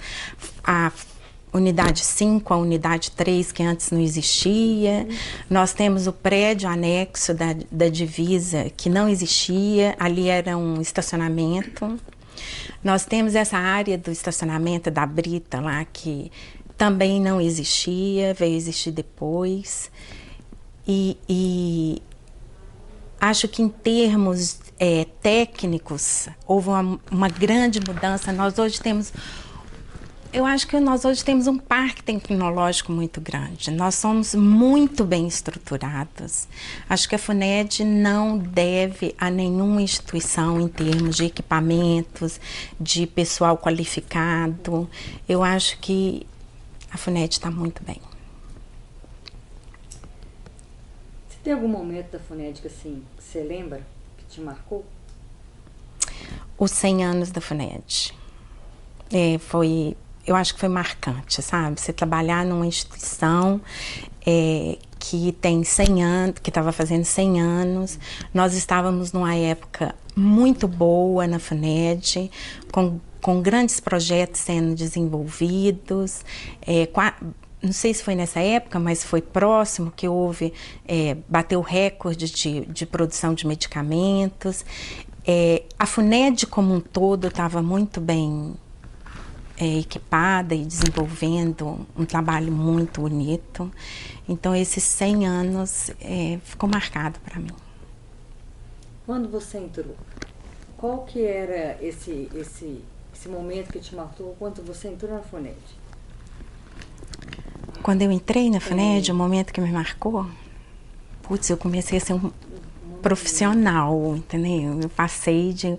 a 0.62 0.92
unidade 1.52 2.00
5, 2.00 2.52
a 2.52 2.56
unidade 2.56 3.10
3, 3.12 3.52
que 3.52 3.62
antes 3.62 3.90
não 3.90 4.00
existia. 4.00 5.06
Nós 5.48 5.72
temos 5.72 6.06
o 6.06 6.12
prédio 6.12 6.68
anexo 6.68 7.34
da, 7.34 7.54
da 7.70 7.88
divisa, 7.88 8.70
que 8.76 8.88
não 8.88 9.08
existia, 9.08 9.94
ali 9.98 10.28
era 10.28 10.56
um 10.56 10.80
estacionamento. 10.80 11.98
Nós 12.82 13.04
temos 13.04 13.34
essa 13.34 13.58
área 13.58 13.98
do 13.98 14.10
estacionamento 14.10 14.90
da 14.90 15.04
Brita 15.04 15.60
lá, 15.60 15.84
que 15.84 16.30
também 16.76 17.20
não 17.20 17.40
existia, 17.40 18.32
veio 18.34 18.56
existir 18.56 18.90
depois. 18.90 19.90
E, 20.86 21.18
e, 21.28 22.02
Acho 23.20 23.46
que 23.46 23.60
em 23.60 23.68
termos 23.68 24.58
é, 24.78 25.04
técnicos 25.20 26.26
houve 26.46 26.70
uma, 26.70 26.98
uma 27.10 27.28
grande 27.28 27.78
mudança. 27.78 28.32
Nós 28.32 28.58
hoje 28.58 28.80
temos 28.80 29.12
eu 30.32 30.44
acho 30.44 30.66
que 30.68 30.78
nós 30.78 31.04
hoje 31.04 31.24
temos 31.24 31.46
um 31.46 31.58
parque 31.58 32.02
tecnológico 32.02 32.92
muito 32.92 33.20
grande. 33.20 33.70
Nós 33.70 33.96
somos 33.96 34.34
muito 34.34 35.04
bem 35.04 35.26
estruturados. 35.26 36.46
Acho 36.88 37.08
que 37.08 37.14
a 37.14 37.18
FUNED 37.18 37.84
não 37.84 38.38
deve 38.38 39.14
a 39.18 39.28
nenhuma 39.30 39.82
instituição 39.82 40.60
em 40.60 40.68
termos 40.68 41.16
de 41.16 41.24
equipamentos, 41.24 42.40
de 42.80 43.06
pessoal 43.06 43.58
qualificado. 43.58 44.88
Eu 45.28 45.42
acho 45.42 45.78
que 45.80 46.26
a 46.92 46.96
FUNED 46.96 47.34
está 47.34 47.50
muito 47.50 47.82
bem. 47.82 48.00
Tem 51.42 51.54
algum 51.54 51.68
momento 51.68 52.12
da 52.12 52.18
assim 52.66 53.02
que 53.16 53.24
você 53.24 53.42
lembra 53.42 53.80
que 54.18 54.24
te 54.26 54.40
marcou? 54.40 54.84
Os 56.58 56.70
100 56.70 57.04
anos 57.04 57.30
da 57.30 57.40
FUNED. 57.40 58.14
É, 59.10 59.38
foi, 59.38 59.96
eu 60.26 60.36
acho 60.36 60.54
que 60.54 60.60
foi 60.60 60.68
marcante, 60.68 61.42
sabe? 61.42 61.80
Você 61.80 61.92
trabalhar 61.92 62.44
numa 62.44 62.66
instituição 62.66 63.60
é, 64.26 64.78
que 64.98 65.32
tem 65.32 65.64
100 65.64 66.04
anos, 66.04 66.38
que 66.42 66.50
estava 66.50 66.72
fazendo 66.72 67.04
100 67.04 67.40
anos. 67.40 67.98
Nós 68.32 68.54
estávamos 68.54 69.12
numa 69.12 69.34
época 69.34 69.94
muito 70.14 70.68
boa 70.68 71.26
na 71.26 71.38
FUNED, 71.38 72.30
com, 72.70 73.00
com 73.20 73.40
grandes 73.40 73.80
projetos 73.80 74.40
sendo 74.40 74.74
desenvolvidos, 74.74 76.24
é, 76.66 76.88
não 77.62 77.72
sei 77.72 77.92
se 77.92 78.02
foi 78.02 78.14
nessa 78.14 78.40
época, 78.40 78.78
mas 78.78 79.04
foi 79.04 79.20
próximo 79.20 79.92
que 79.94 80.08
houve, 80.08 80.52
é, 80.86 81.16
bateu 81.28 81.60
recorde 81.60 82.30
de, 82.30 82.60
de 82.66 82.86
produção 82.86 83.34
de 83.34 83.46
medicamentos. 83.46 84.64
É, 85.26 85.64
a 85.78 85.84
FUNED 85.84 86.46
como 86.46 86.74
um 86.74 86.80
todo 86.80 87.26
estava 87.26 87.60
muito 87.60 88.00
bem 88.00 88.54
é, 89.60 89.78
equipada 89.78 90.54
e 90.54 90.64
desenvolvendo 90.64 91.86
um 91.94 92.06
trabalho 92.06 92.50
muito 92.50 93.02
bonito. 93.02 93.70
Então, 94.26 94.56
esses 94.56 94.82
100 94.82 95.26
anos 95.26 95.90
é, 96.00 96.38
ficou 96.42 96.68
marcado 96.68 97.20
para 97.20 97.38
mim. 97.38 97.50
Quando 99.04 99.28
você 99.28 99.58
entrou, 99.58 99.94
qual 100.78 101.04
que 101.04 101.22
era 101.22 101.76
esse, 101.82 102.30
esse, 102.34 102.82
esse 103.12 103.28
momento 103.28 103.70
que 103.70 103.80
te 103.80 103.94
marcou 103.94 104.34
quando 104.38 104.64
você 104.64 104.88
entrou 104.88 105.12
na 105.12 105.20
FUNED? 105.20 105.58
Quando 107.82 108.02
eu 108.02 108.10
entrei 108.10 108.48
na 108.48 108.60
FUNED, 108.60 109.12
o 109.12 109.14
momento 109.14 109.52
que 109.52 109.60
me 109.60 109.70
marcou, 109.70 110.26
putz, 111.22 111.50
eu 111.50 111.56
comecei 111.56 111.98
a 111.98 112.00
ser 112.00 112.14
um 112.14 112.32
profissional, 113.02 114.14
entendeu? 114.16 114.80
Eu 114.80 114.88
passei 114.88 115.52
de 115.52 115.76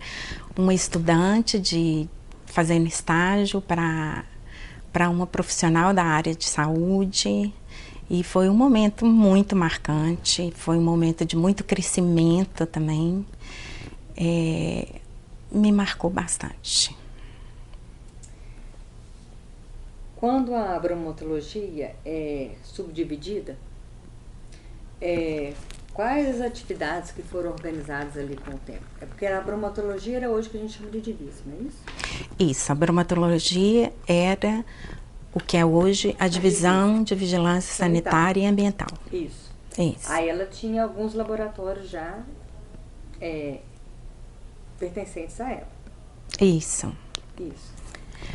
uma 0.56 0.74
estudante 0.74 1.60
de 1.60 2.08
fazendo 2.52 2.88
estágio 2.88 3.62
para 3.62 5.10
uma 5.10 5.26
profissional 5.26 5.94
da 5.94 6.04
área 6.04 6.36
de 6.36 6.46
saúde 6.46 7.54
e 8.10 8.24
foi 8.24 8.50
um 8.50 8.54
momento 8.54 9.06
muito 9.06 9.56
marcante, 9.56 10.52
foi 10.56 10.78
um 10.78 10.84
momento 10.84 11.24
de 11.24 11.38
muito 11.38 11.64
crescimento 11.64 12.66
também, 12.66 13.26
é, 14.18 15.00
me 15.50 15.72
marcou 15.72 16.10
bastante. 16.10 16.94
Quando 20.18 20.54
a 20.54 20.78
bromatologia 20.78 21.96
é 22.06 22.52
subdividida, 22.64 23.58
é, 25.00 25.54
quais 25.94 26.36
as 26.36 26.42
atividades 26.42 27.12
que 27.12 27.22
foram 27.22 27.52
organizadas 27.52 28.18
ali 28.18 28.36
com 28.36 28.52
o 28.52 28.60
tempo? 28.60 28.84
É 29.00 29.06
porque 29.06 29.26
a 29.26 29.42
bromatologia 29.42 30.18
era 30.18 30.30
hoje 30.30 30.50
que 30.50 30.58
a 30.58 30.60
gente 30.60 30.78
chama 30.78 30.92
de 30.92 31.02
divisa, 31.02 31.42
não 31.46 31.58
é 31.58 31.62
isso? 31.62 31.84
Isso, 32.40 32.72
a 32.72 32.76
bromatologia 32.76 33.94
era 34.08 34.66
o 35.34 35.40
que 35.40 35.58
é 35.58 35.66
hoje 35.66 36.16
a 36.20 36.28
divisão 36.28 37.04
de 37.04 37.16
vigilância 37.16 37.74
sanitária 37.74 38.42
e 38.42 38.46
ambiental. 38.46 38.90
Isso. 39.12 39.52
Isso. 39.78 40.12
Aí 40.12 40.28
ela 40.28 40.46
tinha 40.46 40.84
alguns 40.84 41.14
laboratórios 41.14 41.90
já 41.90 42.20
é, 43.20 43.60
pertencentes 44.78 45.40
a 45.40 45.52
ela. 45.52 45.70
Isso. 46.40 46.92
Isso. 47.40 47.74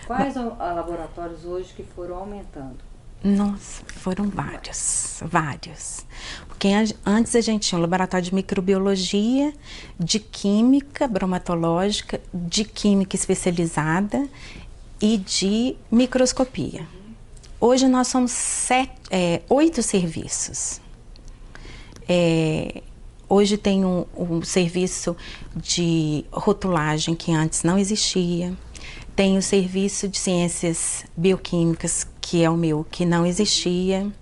Quais 0.07 0.35
laboratórios 0.35 1.45
hoje 1.45 1.73
que 1.75 1.83
foram 1.83 2.17
aumentando? 2.17 2.79
Nossa, 3.27 3.83
foram 3.87 4.31
vários, 4.31 5.21
vários. 5.21 6.07
Porque 6.47 6.69
antes 7.05 7.35
a 7.35 7.41
gente 7.41 7.69
tinha 7.69 7.77
um 7.77 7.83
laboratório 7.83 8.25
de 8.25 8.33
microbiologia, 8.33 9.53
de 9.99 10.21
química 10.21 11.09
bromatológica, 11.09 12.21
de 12.33 12.63
química 12.63 13.17
especializada 13.17 14.29
e 15.03 15.19
de 15.19 15.75
microscopia. 15.91 16.87
Hoje 17.61 17.89
nós 17.89 18.07
somos 18.07 18.31
sete, 18.31 18.93
é, 19.11 19.43
oito 19.49 19.83
serviços. 19.83 20.81
É, 22.09 22.81
hoje 23.29 23.57
tem 23.57 23.85
um, 23.85 24.07
um 24.17 24.41
serviço 24.43 25.17
de 25.57 26.25
rotulagem 26.31 27.17
que 27.17 27.33
antes 27.33 27.65
não 27.65 27.77
existia. 27.77 28.57
Tem 29.17 29.37
o 29.37 29.43
serviço 29.43 30.07
de 30.07 30.17
ciências 30.17 31.05
bioquímicas, 31.17 32.07
que 32.29 32.43
é 32.43 32.51
o 32.51 32.57
meu, 32.57 32.85
que 32.91 33.07
não 33.07 33.25
existia. 33.25 34.13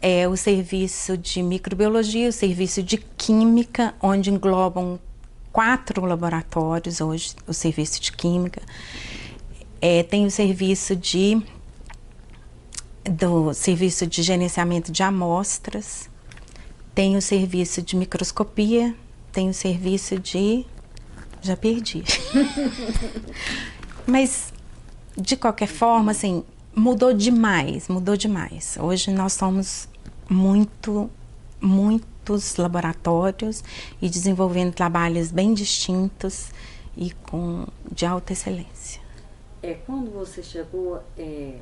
É 0.00 0.26
o 0.26 0.36
serviço 0.36 1.16
de 1.16 1.40
microbiologia, 1.40 2.28
o 2.28 2.32
serviço 2.32 2.82
de 2.82 2.98
química, 2.98 3.94
onde 4.02 4.28
englobam 4.28 4.98
quatro 5.52 6.04
laboratórios 6.04 7.00
hoje, 7.00 7.36
o 7.46 7.54
serviço 7.54 8.00
de 8.00 8.10
química. 8.10 8.60
É, 9.80 10.02
tem 10.02 10.26
o 10.26 10.30
serviço 10.32 10.96
de 10.96 11.40
do 13.04 13.54
serviço 13.54 14.04
de 14.04 14.20
gerenciamento 14.20 14.90
de 14.90 15.04
amostras, 15.04 16.10
tem 16.92 17.16
o 17.16 17.22
serviço 17.22 17.82
de 17.82 17.94
microscopia, 17.94 18.96
tem 19.30 19.48
o 19.48 19.54
serviço 19.54 20.18
de. 20.18 20.66
Já 21.40 21.56
perdi. 21.56 22.02
Mas, 24.06 24.52
de 25.16 25.36
qualquer 25.36 25.68
forma, 25.68 26.10
assim, 26.10 26.44
mudou 26.74 27.12
demais, 27.12 27.88
mudou 27.88 28.16
demais. 28.16 28.76
Hoje 28.80 29.10
nós 29.10 29.32
somos 29.34 29.88
muito, 30.28 31.10
muitos 31.60 32.56
laboratórios 32.56 33.62
e 34.00 34.08
desenvolvendo 34.08 34.72
trabalhos 34.72 35.30
bem 35.30 35.52
distintos 35.54 36.50
e 36.96 37.10
com 37.10 37.66
de 37.90 38.06
alta 38.06 38.32
excelência. 38.32 39.00
É, 39.62 39.74
quando 39.86 40.10
você 40.10 40.42
chegou, 40.42 41.02
é, 41.16 41.54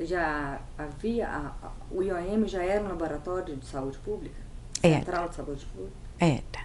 já 0.00 0.60
havia, 0.78 1.28
a, 1.28 1.66
a, 1.66 1.70
o 1.90 2.02
IOM 2.02 2.46
já 2.46 2.62
era 2.62 2.82
um 2.84 2.88
laboratório 2.88 3.56
de 3.56 3.66
saúde 3.66 3.98
pública? 3.98 4.36
Era. 4.82 4.98
Central 4.98 5.28
de 5.28 5.34
saúde 5.36 5.66
pública? 5.66 5.96
Era. 6.20 6.64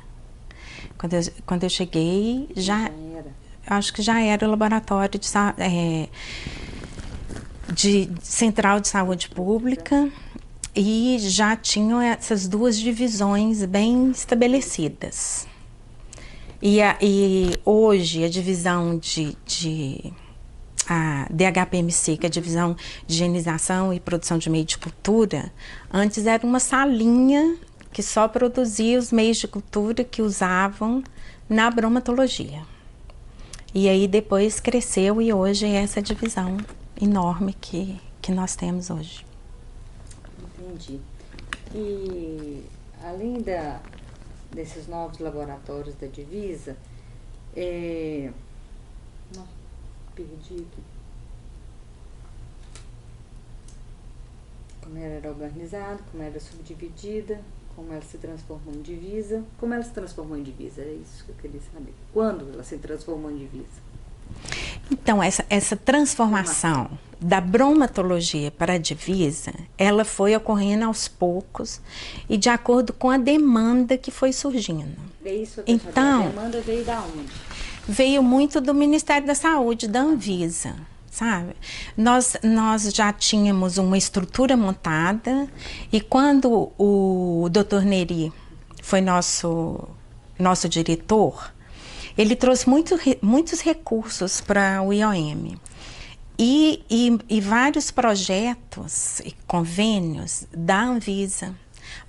Quando 0.98 1.14
eu, 1.14 1.22
quando 1.46 1.64
eu 1.64 1.70
cheguei, 1.70 2.50
já, 2.56 2.84
Já 2.84 2.92
era. 3.18 3.32
acho 3.68 3.94
que 3.94 4.02
já 4.02 4.22
era 4.22 4.46
o 4.46 4.50
laboratório 4.50 5.20
de, 5.20 5.28
é, 5.58 6.08
de 7.74 8.10
Central 8.22 8.80
de 8.80 8.88
Saúde 8.88 9.30
Pública 9.30 10.10
e 10.76 11.18
já 11.20 11.56
tinham 11.56 12.02
essas 12.02 12.48
duas 12.48 12.78
divisões 12.78 13.64
bem 13.66 14.12
estabelecidas. 14.12 15.48
E, 16.62 16.82
a- 16.82 16.98
e 17.02 17.54
hoje 17.66 18.24
a 18.24 18.30
divisão 18.30 18.98
de, 18.98 19.36
de 19.46 20.14
a 20.88 21.28
DHPMC, 21.30 22.18
que 22.18 22.26
é 22.26 22.28
a 22.28 22.32
divisão 22.32 22.76
de 23.08 23.14
higienização 23.16 23.94
e 23.94 24.00
produção 24.00 24.38
de 24.38 24.50
meio 24.50 24.66
de 24.66 24.78
cultura, 24.78 25.52
antes 25.92 26.26
era 26.26 26.46
uma 26.46 26.60
salinha 26.60 27.58
que 27.92 28.04
só 28.04 28.28
produzia 28.28 29.00
os 29.00 29.12
meios 29.12 29.38
de 29.38 29.48
cultura 29.48 30.04
que 30.04 30.22
usavam 30.22 31.04
na 31.48 31.70
bromatologia. 31.72 32.62
E 33.74 33.88
aí 33.88 34.08
depois 34.08 34.60
cresceu 34.60 35.22
e 35.22 35.32
hoje 35.32 35.66
é 35.66 35.76
essa 35.76 36.02
divisão 36.02 36.58
enorme 37.00 37.54
que, 37.54 38.00
que 38.22 38.32
nós 38.32 38.56
temos 38.56 38.90
hoje. 38.90 39.26
Entendi. 40.60 41.00
E 41.74 42.66
além 43.04 43.42
da, 43.42 43.82
desses 44.52 44.88
novos 44.88 45.20
laboratórios 45.20 45.96
da 45.96 46.08
divisa, 46.08 46.76
é... 47.56 48.32
Nossa, 49.36 49.50
perdi 50.16 50.56
aqui. 50.56 50.84
Como 54.82 54.98
ela 54.98 55.14
era 55.16 55.30
organizada, 55.30 56.00
como 56.12 56.24
ela 56.24 56.32
era 56.32 56.40
subdividida, 56.40 57.42
como 57.76 57.94
ela 57.94 58.02
se 58.02 58.18
transformou 58.18 58.74
em 58.74 58.82
divisa. 58.82 59.44
Como 59.60 59.74
ela 59.74 59.84
se 59.84 59.92
transformou 59.92 60.38
em 60.38 60.44
divisa? 60.44 60.82
É 60.82 60.94
isso 60.94 61.24
que 61.24 61.32
eu 61.32 61.36
queria 61.36 61.62
saber. 61.74 61.94
Quando 62.12 62.54
ela 62.54 62.64
se 62.64 62.78
transformou 62.78 63.32
em 63.32 63.38
divisa? 63.38 63.82
Então, 64.92 65.22
essa, 65.22 65.46
essa 65.50 65.76
transformação 65.76 66.90
da 67.22 67.42
bromatologia 67.42 68.50
para 68.50 68.74
a 68.74 68.78
divisa, 68.78 69.54
ela 69.78 70.06
foi 70.06 70.36
ocorrendo 70.36 70.86
aos 70.86 71.08
poucos 71.08 71.82
e 72.30 72.38
de 72.38 72.50
acordo 72.50 72.94
com 72.94 73.10
a 73.10 73.18
demanda 73.18 73.98
que 73.98 74.10
foi 74.10 74.32
surgindo. 74.32 74.96
É 75.26 75.34
isso. 75.34 75.62
Então- 75.68 76.24
A 76.24 76.30
demanda 76.30 76.62
veio 76.62 76.84
da 76.86 77.02
onde? 77.02 77.30
veio 77.88 78.22
muito 78.24 78.62
do 78.62 78.74
Ministério 78.74 79.28
da 79.28 79.36
Saúde, 79.36 79.88
da 79.88 80.00
Anvisa, 80.02 80.76
sabe? 81.12 81.56
Nós, 81.98 82.38
nós 82.44 82.84
já 82.94 83.12
tínhamos 83.12 83.78
uma 83.78 83.98
estrutura 83.98 84.56
montada 84.56 85.48
e 85.92 86.00
quando 86.00 86.72
o 86.78 87.50
Dr. 87.52 87.82
Neri 87.84 88.32
foi 88.82 89.02
nosso, 89.02 89.90
nosso 90.38 90.70
diretor, 90.70 91.52
ele 92.18 92.36
trouxe 92.36 92.70
muito, 92.70 93.00
muitos 93.22 93.62
recursos 93.62 94.42
para 94.42 94.82
o 94.82 94.94
IOM. 94.94 95.56
E, 96.38 96.84
e, 96.90 97.20
e 97.28 97.42
vários 97.42 97.92
projetos 97.92 99.20
e 99.20 99.36
convênios 99.46 100.48
da 100.54 100.82
Anvisa 100.84 101.54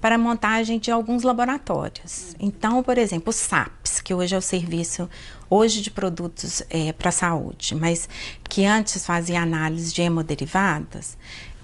para 0.00 0.14
a 0.14 0.18
montagem 0.18 0.78
de 0.78 0.90
alguns 0.90 1.22
laboratórios. 1.22 2.34
Então, 2.38 2.82
por 2.82 2.96
exemplo, 2.96 3.30
o 3.30 3.32
SAPS, 3.32 4.00
que 4.00 4.14
hoje 4.14 4.34
é 4.34 4.38
o 4.38 4.42
serviço 4.42 5.08
hoje 5.48 5.82
de 5.82 5.90
produtos 5.90 6.62
para 6.96 7.08
a 7.08 7.12
saúde, 7.12 7.74
mas 7.74 8.08
que 8.48 8.64
antes 8.64 9.04
fazia 9.04 9.42
análise 9.42 9.92
de 9.92 10.02
hemoderivados, 10.02 11.16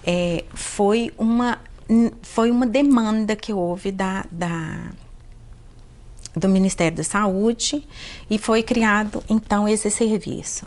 é, 0.03 0.43
foi, 0.53 1.13
uma, 1.17 1.59
foi 2.21 2.51
uma 2.51 2.65
demanda 2.65 3.35
que 3.35 3.53
houve 3.53 3.91
da, 3.91 4.25
da, 4.29 4.91
do 6.37 6.47
Ministério 6.47 6.97
da 6.97 7.03
Saúde 7.03 7.87
e 8.29 8.37
foi 8.37 8.63
criado 8.63 9.23
então 9.29 9.67
esse 9.67 9.89
serviço. 9.89 10.65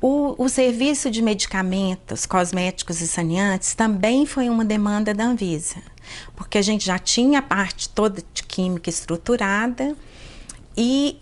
O, 0.00 0.34
o 0.42 0.48
serviço 0.48 1.10
de 1.10 1.22
medicamentos, 1.22 2.26
cosméticos 2.26 3.00
e 3.00 3.08
saneantes 3.08 3.74
também 3.74 4.26
foi 4.26 4.50
uma 4.50 4.64
demanda 4.64 5.14
da 5.14 5.24
Anvisa, 5.24 5.76
porque 6.36 6.58
a 6.58 6.62
gente 6.62 6.84
já 6.84 6.98
tinha 6.98 7.38
a 7.38 7.42
parte 7.42 7.88
toda 7.88 8.22
de 8.34 8.42
química 8.42 8.90
estruturada 8.90 9.96
e 10.76 11.18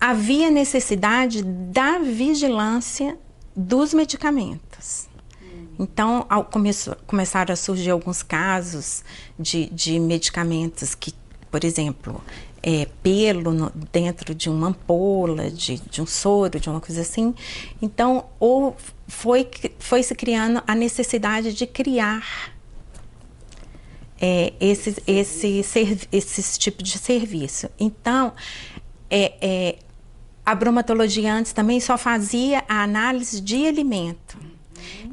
havia 0.00 0.50
necessidade 0.50 1.42
da 1.44 1.98
vigilância 1.98 3.16
dos 3.54 3.94
medicamentos. 3.94 5.08
Então, 5.78 6.26
ao 6.28 6.44
começo, 6.44 6.94
começaram 7.06 7.52
a 7.52 7.56
surgir 7.56 7.90
alguns 7.90 8.22
casos 8.22 9.02
de, 9.38 9.66
de 9.70 9.98
medicamentos 9.98 10.94
que, 10.94 11.14
por 11.50 11.64
exemplo, 11.64 12.22
é, 12.62 12.86
pelo 13.02 13.52
no- 13.52 13.72
dentro 13.92 14.34
de 14.34 14.50
uma 14.50 14.68
ampola, 14.68 15.50
de, 15.50 15.78
de 15.78 16.02
um 16.02 16.06
soro, 16.06 16.60
de 16.60 16.68
uma 16.68 16.80
coisa 16.80 17.00
assim. 17.00 17.34
Então, 17.80 18.26
ou 18.38 18.76
foi, 19.08 19.48
foi 19.78 20.02
se 20.02 20.14
criando 20.14 20.62
a 20.66 20.74
necessidade 20.74 21.52
de 21.54 21.66
criar 21.66 22.52
é, 24.20 24.52
esse, 24.60 24.96
esse, 25.06 26.58
tipo 26.58 26.82
de 26.82 26.98
serviço. 26.98 27.68
Então, 27.78 28.34
é, 29.08 29.32
é, 29.40 29.78
a 30.44 30.54
bromatologia 30.54 31.32
antes 31.32 31.52
também 31.52 31.80
só 31.80 31.96
fazia 31.96 32.62
a 32.68 32.82
análise 32.82 33.40
de 33.40 33.66
alimento. 33.66 34.36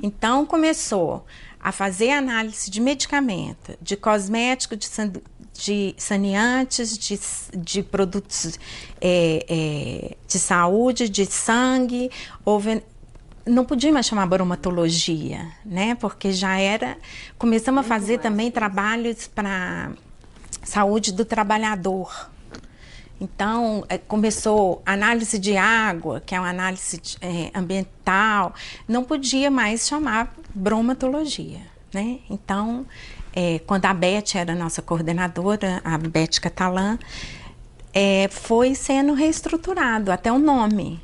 Então, 0.04 0.46
começou 0.46 1.26
a 1.60 1.72
fazer 1.72 2.12
análise 2.12 2.70
de 2.70 2.80
medicamento, 2.80 3.78
de 3.82 3.96
cosmético, 3.96 4.76
de, 4.76 4.86
san- 4.86 5.12
de 5.58 5.96
saneantes, 5.98 6.98
de, 6.98 7.20
de 7.58 7.84
produtos 7.84 8.60
é, 9.02 9.46
é, 9.50 10.18
de 10.28 10.40
saúde, 10.40 11.10
de 11.10 11.26
sangue. 11.26 12.12
Houve, 12.46 12.84
não 13.46 13.66
podia 13.66 13.92
mais 13.92 14.06
chamar 14.06 14.28
bromatologia, 14.28 15.48
né? 15.66 15.96
Porque 15.96 16.32
já 16.32 16.58
era. 16.58 16.98
Começamos 17.38 17.82
a 17.82 17.84
fazer 17.84 18.20
também 18.20 18.52
trabalhos 18.52 19.28
para 19.28 19.92
saúde 20.64 21.12
do 21.12 21.26
trabalhador. 21.26 22.30
Então, 23.20 23.84
eh, 23.90 23.98
começou 23.98 24.82
análise 24.86 25.40
de 25.40 25.58
água, 25.58 26.22
que 26.24 26.36
é 26.36 26.40
uma 26.40 26.50
análise 26.50 27.02
eh, 27.20 27.50
ambiental, 27.54 28.54
não 28.88 29.04
podia 29.04 29.50
mais 29.50 29.88
chamar 29.88 30.36
bromatologia, 30.54 31.62
né? 31.94 32.20
Então, 32.30 32.86
eh, 33.34 33.60
quando 33.66 33.86
a 33.86 33.94
Beth 33.94 34.36
era 34.36 34.56
nossa 34.56 34.82
coordenadora, 34.82 35.82
a 35.84 35.98
Beth 35.98 36.40
Catalã, 36.42 36.98
eh, 37.94 38.28
foi 38.30 38.76
sendo 38.76 39.14
reestruturado 39.14 40.12
até 40.12 40.32
o 40.32 40.40
nome. 40.40 41.02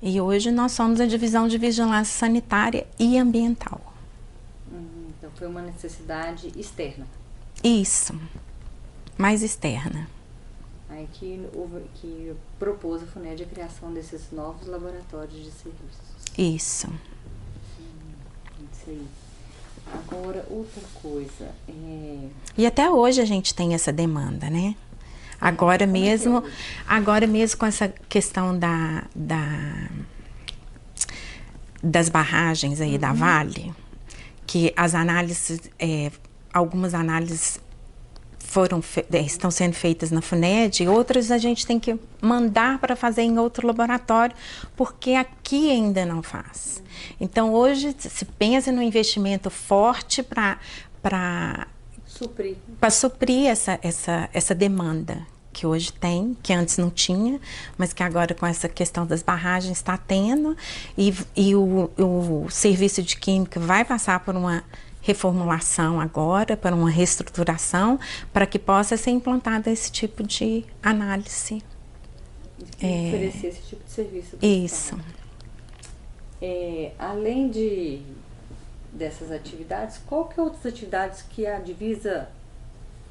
E 0.00 0.20
hoje 0.20 0.52
nós 0.52 0.72
somos 0.72 1.00
a 1.00 1.06
divisão 1.06 1.48
de 1.48 1.58
vigilância 1.58 2.16
sanitária 2.16 2.86
e 2.98 3.18
ambiental. 3.18 3.80
Uhum, 4.70 5.10
Então 5.18 5.30
foi 5.34 5.48
uma 5.48 5.62
necessidade 5.62 6.52
externa. 6.56 7.06
Isso, 7.64 8.14
mais 9.16 9.42
externa. 9.42 10.08
Aí 10.88 11.08
que, 11.12 11.40
que 11.96 12.34
propôs 12.58 13.02
a 13.02 13.06
FUNED 13.06 13.42
a 13.42 13.46
criação 13.46 13.92
desses 13.92 14.30
novos 14.30 14.66
laboratórios 14.68 15.44
de 15.44 15.50
serviços. 15.50 16.08
Isso. 16.38 16.88
Isso 18.72 18.90
aí. 18.90 19.06
Agora, 19.92 20.46
outra 20.50 20.82
coisa. 21.02 21.50
É, 21.68 22.18
E 22.56 22.66
até 22.66 22.90
hoje 22.90 23.20
a 23.20 23.24
gente 23.24 23.54
tem 23.54 23.74
essa 23.74 23.92
demanda, 23.92 24.50
né? 24.50 24.74
Agora 25.40 25.86
Como 25.86 25.96
é 25.96 26.00
mesmo, 26.00 26.38
é 26.38 26.50
agora 26.86 27.26
mesmo 27.26 27.58
com 27.58 27.66
essa 27.66 27.92
questão 28.08 28.58
da, 28.58 29.04
da 29.14 29.88
das 31.82 32.08
barragens 32.08 32.80
aí 32.80 32.94
uhum. 32.94 32.98
da 32.98 33.12
Vale, 33.12 33.72
que 34.46 34.72
as 34.76 34.96
análises, 34.96 35.60
é, 35.78 36.10
algumas 36.52 36.92
análises 36.92 37.60
foram 38.48 38.82
é, 39.12 39.20
estão 39.20 39.50
sendo 39.50 39.74
feitas 39.74 40.10
na 40.10 40.22
FUNED, 40.22 40.88
outras 40.88 41.30
a 41.30 41.36
gente 41.36 41.66
tem 41.66 41.78
que 41.78 41.98
mandar 42.20 42.78
para 42.78 42.96
fazer 42.96 43.20
em 43.20 43.38
outro 43.38 43.66
laboratório, 43.66 44.34
porque 44.74 45.12
aqui 45.12 45.70
ainda 45.70 46.06
não 46.06 46.22
faz. 46.22 46.82
Então 47.20 47.52
hoje 47.52 47.94
se 47.98 48.24
pensa 48.24 48.72
no 48.72 48.80
investimento 48.80 49.50
forte 49.50 50.22
para 50.22 50.58
suprir, 52.06 52.56
para 52.80 52.90
suprir 52.90 53.50
essa, 53.50 53.78
essa, 53.82 54.30
essa 54.32 54.54
demanda 54.54 55.26
que 55.52 55.66
hoje 55.66 55.92
tem, 55.92 56.34
que 56.42 56.52
antes 56.54 56.78
não 56.78 56.88
tinha, 56.88 57.38
mas 57.76 57.92
que 57.92 58.02
agora 58.02 58.34
com 58.34 58.46
essa 58.46 58.68
questão 58.68 59.04
das 59.04 59.22
barragens 59.22 59.76
está 59.76 59.98
tendo, 59.98 60.56
e, 60.96 61.14
e 61.36 61.54
o, 61.54 61.90
o 61.98 62.46
serviço 62.48 63.02
de 63.02 63.16
química 63.16 63.60
vai 63.60 63.84
passar 63.84 64.20
por 64.20 64.34
uma 64.34 64.64
reformulação 65.08 65.98
agora, 65.98 66.54
para 66.54 66.74
uma 66.76 66.90
reestruturação, 66.90 67.98
para 68.30 68.44
que 68.46 68.58
possa 68.58 68.96
ser 68.96 69.10
implantado 69.10 69.70
esse 69.70 69.90
tipo 69.90 70.22
de 70.22 70.64
análise. 70.82 71.62
De 72.78 72.86
é, 72.86 73.08
oferecer 73.08 73.46
esse 73.48 73.62
tipo 73.62 73.84
de 73.84 73.90
serviço. 73.90 74.36
Isso. 74.42 74.98
É, 76.42 76.92
além 76.98 77.48
de 77.48 78.02
dessas 78.92 79.32
atividades, 79.32 79.98
qual 80.06 80.26
que 80.26 80.38
é 80.38 80.42
outras 80.42 80.66
atividades 80.66 81.22
que 81.22 81.46
a 81.46 81.58
divisa 81.58 82.28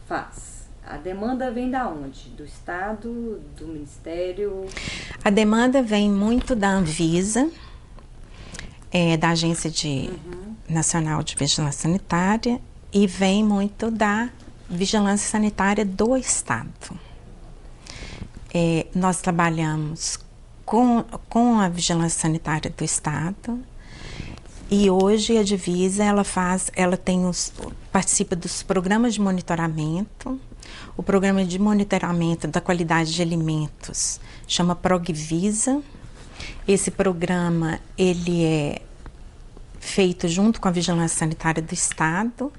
faz? 0.08 0.68
A 0.86 0.98
demanda 0.98 1.52
vem 1.52 1.70
da 1.70 1.90
onde? 1.90 2.30
Do 2.30 2.46
Estado, 2.46 3.42
do 3.58 3.68
Ministério? 3.68 4.66
A 5.24 5.30
demanda 5.30 5.82
vem 5.82 6.10
muito 6.10 6.56
da 6.56 6.70
Anvisa, 6.70 7.50
é, 8.92 9.18
da 9.18 9.30
Agência 9.30 9.70
de 9.70 10.10
uhum. 10.10 10.56
Nacional 10.70 11.24
de 11.24 11.36
Vigilância 11.36 11.84
Sanitária 11.84 12.60
e 12.92 13.08
vem 13.08 13.44
muito 13.44 13.92
da 13.92 14.30
Vigilância 14.70 15.30
Sanitária 15.30 15.86
do 15.86 16.16
Estado. 16.18 16.70
É, 18.54 18.88
nós 18.94 19.22
trabalhamos 19.22 20.20
com, 20.66 21.04
com 21.30 21.60
a 21.60 21.70
Vigilância 21.70 22.22
Sanitária 22.22 22.74
do 22.76 22.84
Estado 22.84 23.60
e 24.70 24.90
hoje 24.90 25.38
a 25.38 25.44
divisa 25.44 26.04
ela 26.04 26.26
faz, 26.26 26.70
ela 26.76 26.98
tem 26.98 27.26
os, 27.26 27.54
participa 27.92 28.36
dos 28.36 28.64
programas 28.64 29.14
de 29.14 29.22
monitoramento. 29.22 30.40
O 30.98 31.04
programa 31.04 31.46
de 31.46 31.58
monitoramento 31.58 32.48
da 32.48 32.60
qualidade 32.60 33.14
de 33.14 33.22
alimentos 33.22 34.20
chama 34.46 34.76
Progvisa 34.76 35.82
esse 36.68 36.92
programa 36.92 37.80
ele 37.98 38.44
é 38.44 38.82
feito 39.80 40.28
junto 40.28 40.60
com 40.60 40.68
a 40.68 40.72
Vigilância 40.72 41.18
Sanitária 41.18 41.62
do 41.62 41.74
Estado. 41.74 42.52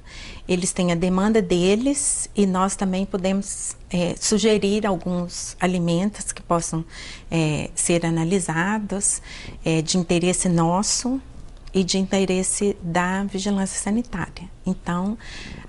Eles 0.49 0.73
têm 0.73 0.93
a 0.93 0.95
demanda 0.95 1.43
deles 1.43 2.29
e 2.35 2.47
nós 2.47 2.75
também 2.75 3.05
podemos 3.05 3.77
é, 3.91 4.15
sugerir 4.19 4.87
alguns 4.87 5.57
alimentos 5.61 6.33
que 6.33 6.43
possam 6.43 6.85
é, 7.31 7.71
ser 7.75 8.07
analisados 8.07 9.21
é, 9.65 9.83
de 9.83 9.99
interesse 9.99 10.49
nosso 10.49 11.21
e 11.73 11.85
de 11.85 11.99
interesse 11.99 12.77
da 12.83 13.25
Vigilância 13.25 13.79
Sanitária. 13.79 14.49
Então, 14.65 15.19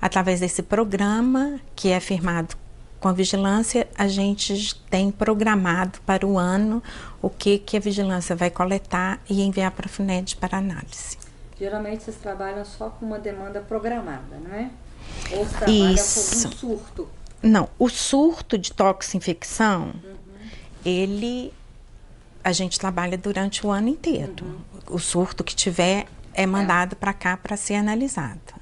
através 0.00 0.40
desse 0.40 0.62
programa 0.62 1.60
que 1.76 1.90
é 1.90 2.00
firmado 2.00 2.56
com 3.00 3.08
a 3.08 3.12
vigilância, 3.12 3.88
a 3.96 4.06
gente 4.06 4.74
tem 4.90 5.10
programado 5.10 5.98
para 6.04 6.26
o 6.26 6.38
ano 6.38 6.82
o 7.22 7.30
que, 7.30 7.58
que 7.58 7.76
a 7.76 7.80
vigilância 7.80 8.36
vai 8.36 8.50
coletar 8.50 9.18
e 9.28 9.42
enviar 9.42 9.70
para 9.70 9.86
a 9.86 9.88
FUNED 9.88 10.36
para 10.36 10.58
análise. 10.58 11.16
Geralmente 11.58 12.04
vocês 12.04 12.16
trabalham 12.16 12.64
só 12.64 12.90
com 12.90 13.06
uma 13.06 13.18
demanda 13.18 13.60
programada, 13.60 14.36
não 14.42 14.54
é? 14.54 14.70
Ou 15.32 15.44
você 15.44 15.56
trabalha 15.56 15.92
Isso. 15.94 16.42
com 16.42 16.48
um 16.48 16.52
surto? 16.52 17.08
Não, 17.42 17.68
o 17.78 17.88
surto 17.88 18.58
de 18.58 18.72
toxinfecção, 18.72 19.94
uhum. 20.04 20.16
ele 20.84 21.52
a 22.42 22.52
gente 22.52 22.78
trabalha 22.78 23.18
durante 23.18 23.66
o 23.66 23.70
ano 23.70 23.88
inteiro. 23.88 24.44
Uhum. 24.44 24.94
O 24.94 24.98
surto 24.98 25.44
que 25.44 25.54
tiver 25.54 26.06
é 26.32 26.46
mandado 26.46 26.94
é. 26.94 26.96
para 26.96 27.12
cá 27.12 27.36
para 27.36 27.56
ser 27.56 27.74
analisado. 27.74 28.59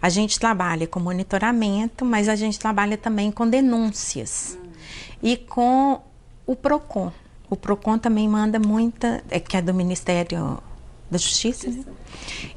A 0.00 0.08
gente 0.08 0.38
trabalha 0.38 0.86
com 0.86 1.00
monitoramento, 1.00 2.04
mas 2.04 2.28
a 2.28 2.36
gente 2.36 2.58
trabalha 2.58 2.96
também 2.96 3.30
com 3.30 3.48
denúncias 3.48 4.58
hum. 4.60 4.68
e 5.22 5.36
com 5.36 6.00
o 6.46 6.54
PROCON. 6.54 7.12
O 7.48 7.56
PROCON 7.56 7.98
também 7.98 8.28
manda 8.28 8.58
muita, 8.58 9.22
é, 9.30 9.38
que 9.38 9.56
é 9.56 9.62
do 9.62 9.72
Ministério 9.72 10.58
da 11.10 11.18
Justiça, 11.18 11.70
né? 11.70 11.84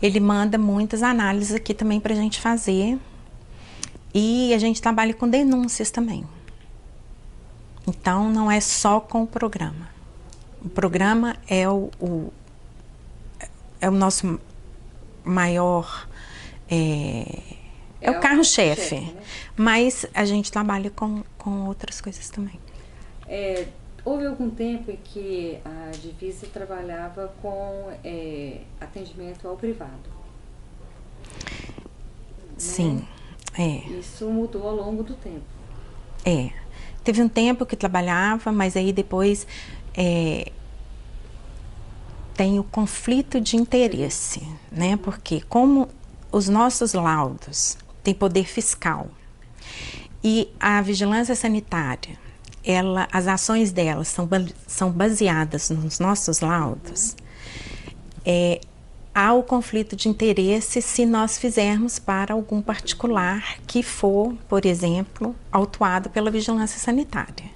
ele 0.02 0.20
manda 0.20 0.58
muitas 0.58 1.04
análises 1.04 1.54
aqui 1.56 1.74
também 1.74 2.00
para 2.00 2.14
a 2.14 2.18
gente 2.18 2.40
fazer. 2.40 2.98
E 4.14 4.54
a 4.54 4.58
gente 4.58 4.82
trabalha 4.82 5.14
com 5.14 5.30
denúncias 5.30 5.92
também. 5.92 6.26
Então, 7.88 8.30
não 8.30 8.50
é 8.50 8.60
só 8.60 9.00
com 9.00 9.24
o 9.24 9.28
programa. 9.28 9.90
O 10.64 10.70
programa 10.70 11.38
é 11.48 11.70
o, 11.70 11.90
o 12.00 12.34
é 13.82 13.88
o 13.88 13.94
nosso 13.94 14.40
maior 15.24 16.09
é, 16.70 16.76
é, 18.02 18.08
é 18.08 18.12
o 18.12 18.20
carro-chefe, 18.20 18.96
né? 18.96 19.14
mas 19.56 20.06
a 20.14 20.26
gente 20.26 20.52
trabalha 20.52 20.90
com, 20.90 21.24
com 21.38 21.66
outras 21.66 22.00
coisas 22.00 22.30
também. 22.30 22.60
É, 23.28 23.68
houve 24.06 24.26
algum 24.26 24.50
tempo 24.50 24.92
em 24.92 24.98
que 25.04 25.60
a 25.66 25.92
Divisa 25.92 26.48
trabalhava 26.48 27.34
com 27.42 27.92
é, 28.04 28.62
atendimento 28.80 29.48
ao 29.48 29.56
privado? 29.56 30.20
Sim, 32.58 33.06
né? 33.58 33.84
é. 33.88 33.90
Isso 34.00 34.30
mudou 34.30 34.68
ao 34.68 34.76
longo 34.76 35.04
do 35.04 35.16
tempo. 35.16 35.46
É. 36.26 36.50
Teve 37.04 37.22
um 37.22 37.30
tempo 37.30 37.66
que 37.66 37.76
trabalhava, 37.76 38.52
mas 38.52 38.76
aí 38.76 38.92
depois 38.92 39.48
é, 39.96 40.52
tem 42.36 42.60
o 42.60 42.64
conflito 42.64 43.40
de 43.40 43.56
interesse, 43.56 44.46
né? 44.72 44.98
Porque 44.98 45.42
como 45.42 45.90
os 46.32 46.48
nossos 46.48 46.94
laudos 46.94 47.78
têm 48.04 48.14
poder 48.14 48.46
fiscal 48.46 49.08
e 50.24 50.50
a 50.60 50.82
vigilância 50.82 51.36
sanitária, 51.36 52.18
ela, 52.64 53.08
as 53.12 53.28
ações 53.28 53.72
dela 53.72 54.04
são, 54.04 54.28
são 54.68 54.92
baseadas 54.92 55.70
nos 55.70 56.00
nossos 56.00 56.42
laudos, 56.42 57.16
é, 58.26 58.60
há 59.14 59.34
o 59.34 59.44
conflito 59.44 59.96
de 59.96 60.10
interesse 60.10 60.82
se 60.82 61.06
nós 61.06 61.38
fizermos 61.38 62.00
para 62.00 62.34
algum 62.34 62.62
particular 62.62 63.58
que 63.66 63.82
for, 63.82 64.34
por 64.48 64.66
exemplo, 64.66 65.36
autuado 65.52 66.10
pela 66.10 66.30
vigilância 66.30 66.80
sanitária. 66.80 67.50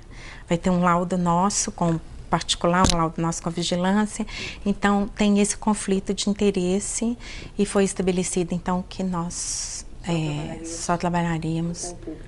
Vai 0.47 0.57
ter 0.57 0.69
um 0.69 0.81
laudo 0.81 1.17
nosso 1.17 1.71
com 1.71 1.99
particular, 2.34 2.84
um 2.91 2.98
laudo 2.98 3.22
nosso 3.22 3.43
com 3.43 3.50
a 3.50 3.52
vigilância. 3.52 4.26
Então, 4.65 5.08
tem 5.08 5.39
esse 5.39 5.56
conflito 5.56 6.15
de 6.15 6.32
interesse 6.32 7.15
e 7.60 7.63
foi 7.63 7.84
estabelecido, 7.84 8.56
então, 8.56 8.84
que 8.89 9.04
nós 9.04 9.86
só, 10.04 10.12
é, 10.12 10.15
trabalharíamos, 10.15 10.69
só 10.69 10.98
trabalharíamos 10.98 11.84
com 11.86 11.93
o 11.93 11.96
público, 11.96 12.28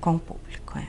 com, 0.00 0.14
o 0.14 0.18
público, 0.18 0.78
é, 0.78 0.88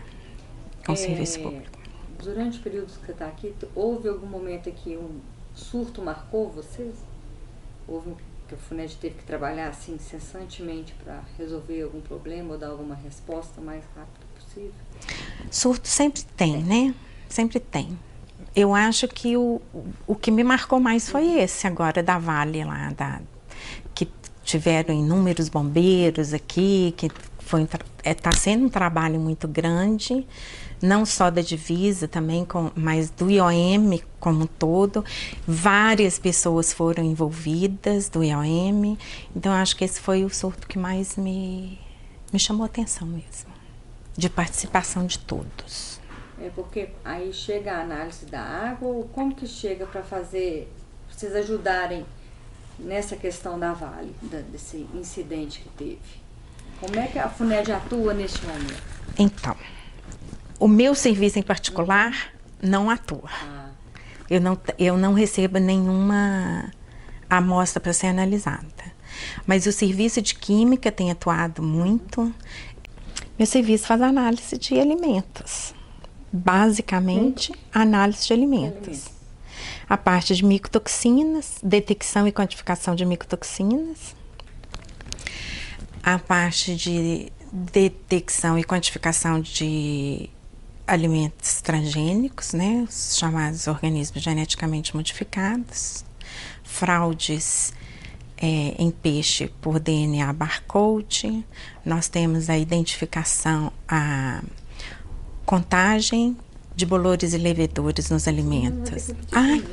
com 0.85 0.93
é, 0.93 0.95
serviço 0.95 1.41
público. 1.41 1.79
Durante 2.23 2.59
o 2.59 2.61
período 2.61 2.85
que 2.85 3.05
você 3.05 3.11
está 3.11 3.27
aqui, 3.27 3.53
houve 3.75 4.07
algum 4.07 4.27
momento 4.27 4.71
que 4.71 4.95
um 4.95 5.19
surto 5.53 6.01
marcou 6.01 6.49
vocês? 6.49 6.95
Houve 7.85 8.15
que 8.47 8.55
o 8.55 8.57
FUNED 8.57 8.95
teve 8.95 9.15
que 9.15 9.25
trabalhar 9.25 9.67
assim 9.67 9.95
incessantemente 9.95 10.95
para 11.03 11.21
resolver 11.37 11.81
algum 11.81 11.99
problema 11.99 12.53
ou 12.53 12.57
dar 12.57 12.69
alguma 12.69 12.95
resposta 12.95 13.59
mais 13.59 13.83
rápida 13.93 14.25
possível? 14.33 14.73
Surto 15.51 15.89
sempre 15.89 16.23
tem, 16.37 16.63
né? 16.63 16.95
Sempre 17.27 17.59
tem 17.59 17.99
eu 18.55 18.73
acho 18.73 19.07
que 19.07 19.37
o, 19.37 19.61
o 20.07 20.15
que 20.15 20.31
me 20.31 20.43
marcou 20.43 20.79
mais 20.79 21.09
foi 21.09 21.39
esse 21.39 21.67
agora 21.67 22.01
da 22.01 22.17
Vale 22.17 22.63
lá, 22.63 22.91
da, 22.95 23.21
que 23.93 24.07
tiveram 24.43 24.93
inúmeros 24.93 25.49
bombeiros 25.49 26.33
aqui, 26.33 26.93
que 26.97 27.09
foi 27.39 27.63
está 27.63 27.79
é, 28.03 28.13
tá 28.13 28.31
sendo 28.31 28.65
um 28.65 28.69
trabalho 28.69 29.19
muito 29.19 29.47
grande, 29.47 30.25
não 30.81 31.05
só 31.05 31.29
da 31.29 31.41
divisa 31.41 32.07
também, 32.07 32.45
com, 32.45 32.71
mas 32.75 33.09
do 33.09 33.29
IOM 33.29 33.99
como 34.19 34.43
um 34.43 34.47
todo. 34.47 35.03
Várias 35.47 36.19
pessoas 36.19 36.71
foram 36.71 37.03
envolvidas 37.03 38.07
do 38.07 38.23
IOM, 38.23 38.95
então 39.35 39.51
acho 39.51 39.75
que 39.75 39.83
esse 39.83 39.99
foi 39.99 40.23
o 40.23 40.29
surto 40.29 40.67
que 40.67 40.77
mais 40.77 41.15
me, 41.17 41.79
me 42.31 42.39
chamou 42.39 42.63
a 42.63 42.67
atenção 42.67 43.07
mesmo, 43.07 43.51
de 44.15 44.29
participação 44.29 45.05
de 45.05 45.19
todos. 45.19 45.98
É 46.41 46.49
porque 46.55 46.89
aí 47.03 47.33
chega 47.33 47.73
a 47.73 47.81
análise 47.81 48.25
da 48.25 48.41
água, 48.41 49.05
como 49.13 49.35
que 49.35 49.45
chega 49.45 49.85
para 49.85 50.01
fazer, 50.01 50.71
vocês 51.09 51.35
ajudarem 51.35 52.05
nessa 52.79 53.15
questão 53.15 53.59
da 53.59 53.73
Vale, 53.73 54.15
da, 54.21 54.39
desse 54.39 54.87
incidente 54.93 55.59
que 55.59 55.69
teve? 55.69 55.99
Como 56.79 56.97
é 56.97 57.07
que 57.07 57.19
a 57.19 57.27
FUNED 57.27 57.71
atua 57.73 58.13
neste 58.13 58.45
momento? 58.45 58.81
Então, 59.17 59.55
o 60.57 60.67
meu 60.67 60.95
serviço 60.95 61.37
em 61.37 61.43
particular 61.43 62.33
não 62.61 62.89
atua. 62.89 63.29
Ah. 63.29 63.69
Eu, 64.29 64.39
não, 64.39 64.57
eu 64.77 64.97
não 64.97 65.13
recebo 65.13 65.59
nenhuma 65.59 66.71
amostra 67.29 67.81
para 67.81 67.91
ser 67.91 68.07
analisada. 68.07 68.65
Mas 69.45 69.65
o 69.65 69.71
serviço 69.73 70.21
de 70.21 70.35
química 70.35 70.89
tem 70.91 71.11
atuado 71.11 71.61
muito. 71.61 72.33
Meu 73.37 73.45
serviço 73.45 73.87
faz 73.87 74.01
análise 74.01 74.57
de 74.57 74.79
alimentos. 74.79 75.73
Basicamente, 76.31 77.53
análise 77.73 78.27
de 78.27 78.33
alimentos. 78.33 79.05
A 79.89 79.97
parte 79.97 80.35
de 80.35 80.45
micotoxinas, 80.45 81.57
detecção 81.63 82.27
e 82.27 82.31
quantificação 82.31 82.95
de 82.95 83.05
micotoxinas. 83.05 84.15
A 86.03 86.19
parte 86.19 86.75
de 86.75 87.31
detecção 87.51 88.57
e 88.57 88.63
quantificação 88.63 89.41
de 89.41 90.29
alimentos 90.85 91.61
transgênicos, 91.61 92.53
né, 92.53 92.85
os 92.87 93.15
chamados 93.17 93.67
organismos 93.67 94.23
geneticamente 94.23 94.95
modificados, 94.95 96.03
fraudes 96.63 97.73
é, 98.37 98.75
em 98.77 98.89
peixe 98.89 99.51
por 99.61 99.79
DNA 99.79 100.31
barcode, 100.33 101.45
nós 101.85 102.07
temos 102.07 102.49
a 102.49 102.57
identificação, 102.57 103.71
a 103.87 104.41
contagem 105.49 106.37
de 106.75 106.85
bolores 106.85 107.33
e 107.33 107.37
leveduras 107.39 108.07
nos 108.11 108.27
alimentos. 108.27 109.09
Ai. 109.31 109.65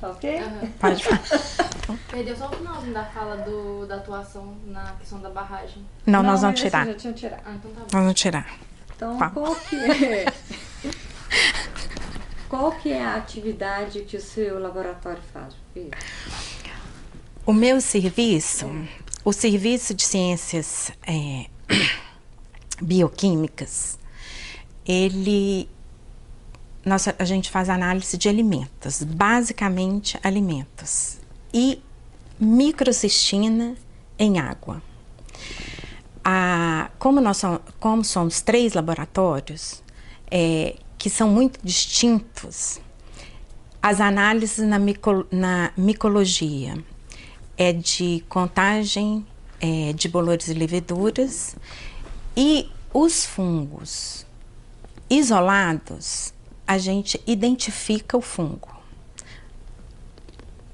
Tá 0.00 0.08
ok? 0.08 0.40
Uhum. 0.40 0.72
Pode 0.80 1.04
falar. 1.04 1.98
Perdeu 2.10 2.34
só 2.34 2.46
o 2.48 2.56
finalzinho 2.56 2.94
da 2.94 3.04
fala 3.04 3.36
do, 3.36 3.86
da 3.86 3.96
atuação 3.96 4.56
na 4.64 4.92
questão 4.92 5.20
da 5.20 5.28
barragem. 5.28 5.84
Não, 6.06 6.22
Não 6.22 6.30
nós 6.30 6.40
vamos 6.40 6.58
tirar. 6.58 6.86
Já 6.86 6.94
tinha 6.94 7.12
tirado. 7.12 7.42
Ah, 7.44 7.52
então 7.54 7.70
tá 7.70 7.80
bom. 7.80 7.86
Nós 7.92 8.02
vamos 8.02 8.14
tirar. 8.14 8.58
Então, 8.96 9.18
qual 9.18 9.56
que 9.56 9.76
é? 9.76 10.24
qual 12.48 12.72
que 12.72 12.92
é 12.92 13.04
a 13.04 13.16
atividade 13.16 14.00
que 14.04 14.16
o 14.16 14.22
seu 14.22 14.58
laboratório 14.58 15.22
faz? 15.34 15.54
O 17.44 17.52
meu 17.52 17.78
serviço, 17.78 18.70
o 19.22 19.34
serviço 19.34 19.92
de 19.92 20.02
ciências 20.02 20.90
é, 21.06 21.46
bioquímicas, 22.82 23.98
ele 24.86 25.68
nossa, 26.84 27.14
a 27.16 27.24
gente 27.24 27.48
faz 27.48 27.68
análise 27.68 28.18
de 28.18 28.28
alimentos, 28.28 29.02
basicamente 29.04 30.18
alimentos, 30.22 31.18
e 31.54 31.80
microcistina 32.40 33.76
em 34.18 34.40
água. 34.40 34.82
A, 36.24 36.90
como, 36.98 37.20
nós 37.20 37.36
somos, 37.36 37.60
como 37.78 38.04
somos 38.04 38.40
três 38.40 38.74
laboratórios 38.74 39.82
é, 40.30 40.76
que 40.98 41.08
são 41.08 41.28
muito 41.28 41.60
distintos, 41.62 42.80
as 43.80 44.00
análises 44.00 44.66
na, 44.66 44.78
mico, 44.78 45.26
na 45.30 45.72
micologia 45.76 46.76
é 47.56 47.72
de 47.72 48.24
contagem 48.28 49.26
é, 49.60 49.92
de 49.92 50.08
bolores 50.08 50.48
e 50.48 50.54
leveduras 50.54 51.56
e 52.36 52.70
os 52.92 53.24
fungos 53.24 54.26
isolados, 55.08 56.32
a 56.66 56.78
gente 56.78 57.20
identifica 57.26 58.16
o 58.16 58.22
fungo. 58.22 58.68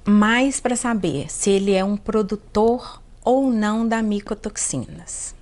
Mas 0.04 0.60
para 0.60 0.76
saber 0.76 1.30
se 1.30 1.50
ele 1.50 1.72
é 1.72 1.84
um 1.84 1.96
produtor 1.96 3.02
ou 3.24 3.50
não 3.50 3.86
da 3.86 4.00
micotoxinas. 4.00 5.34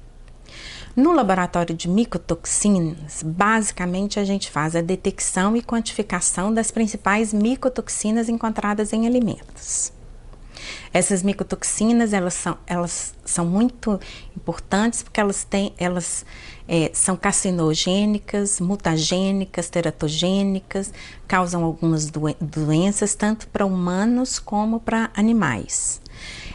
No 0.97 1.13
laboratório 1.13 1.75
de 1.75 1.89
micotoxinas, 1.89 3.23
basicamente 3.23 4.19
a 4.19 4.25
gente 4.25 4.51
faz 4.51 4.75
a 4.75 4.81
detecção 4.81 5.55
e 5.55 5.63
quantificação 5.63 6.53
das 6.53 6.71
principais 6.71 7.35
micotoxinas 7.35 8.31
encontradas 8.31 8.95
em 8.95 9.07
alimentos. 9.07 9.93
Essas 10.93 11.23
micotoxinas, 11.23 12.13
elas 12.13 12.35
são, 12.35 12.57
elas 12.67 13.15
são 13.25 13.45
muito 13.45 13.99
importantes 14.37 15.03
porque 15.03 15.21
elas, 15.21 15.45
têm, 15.45 15.73
elas 15.79 16.25
é, 16.69 16.91
são 16.93 17.17
carcinogênicas, 17.17 18.61
mutagênicas, 18.61 19.69
teratogênicas, 19.69 20.93
causam 21.27 21.65
algumas 21.65 22.11
doenças 22.41 23.15
tanto 23.15 23.47
para 23.49 23.65
humanos 23.65 24.39
como 24.39 24.81
para 24.81 25.11
animais. 25.15 26.01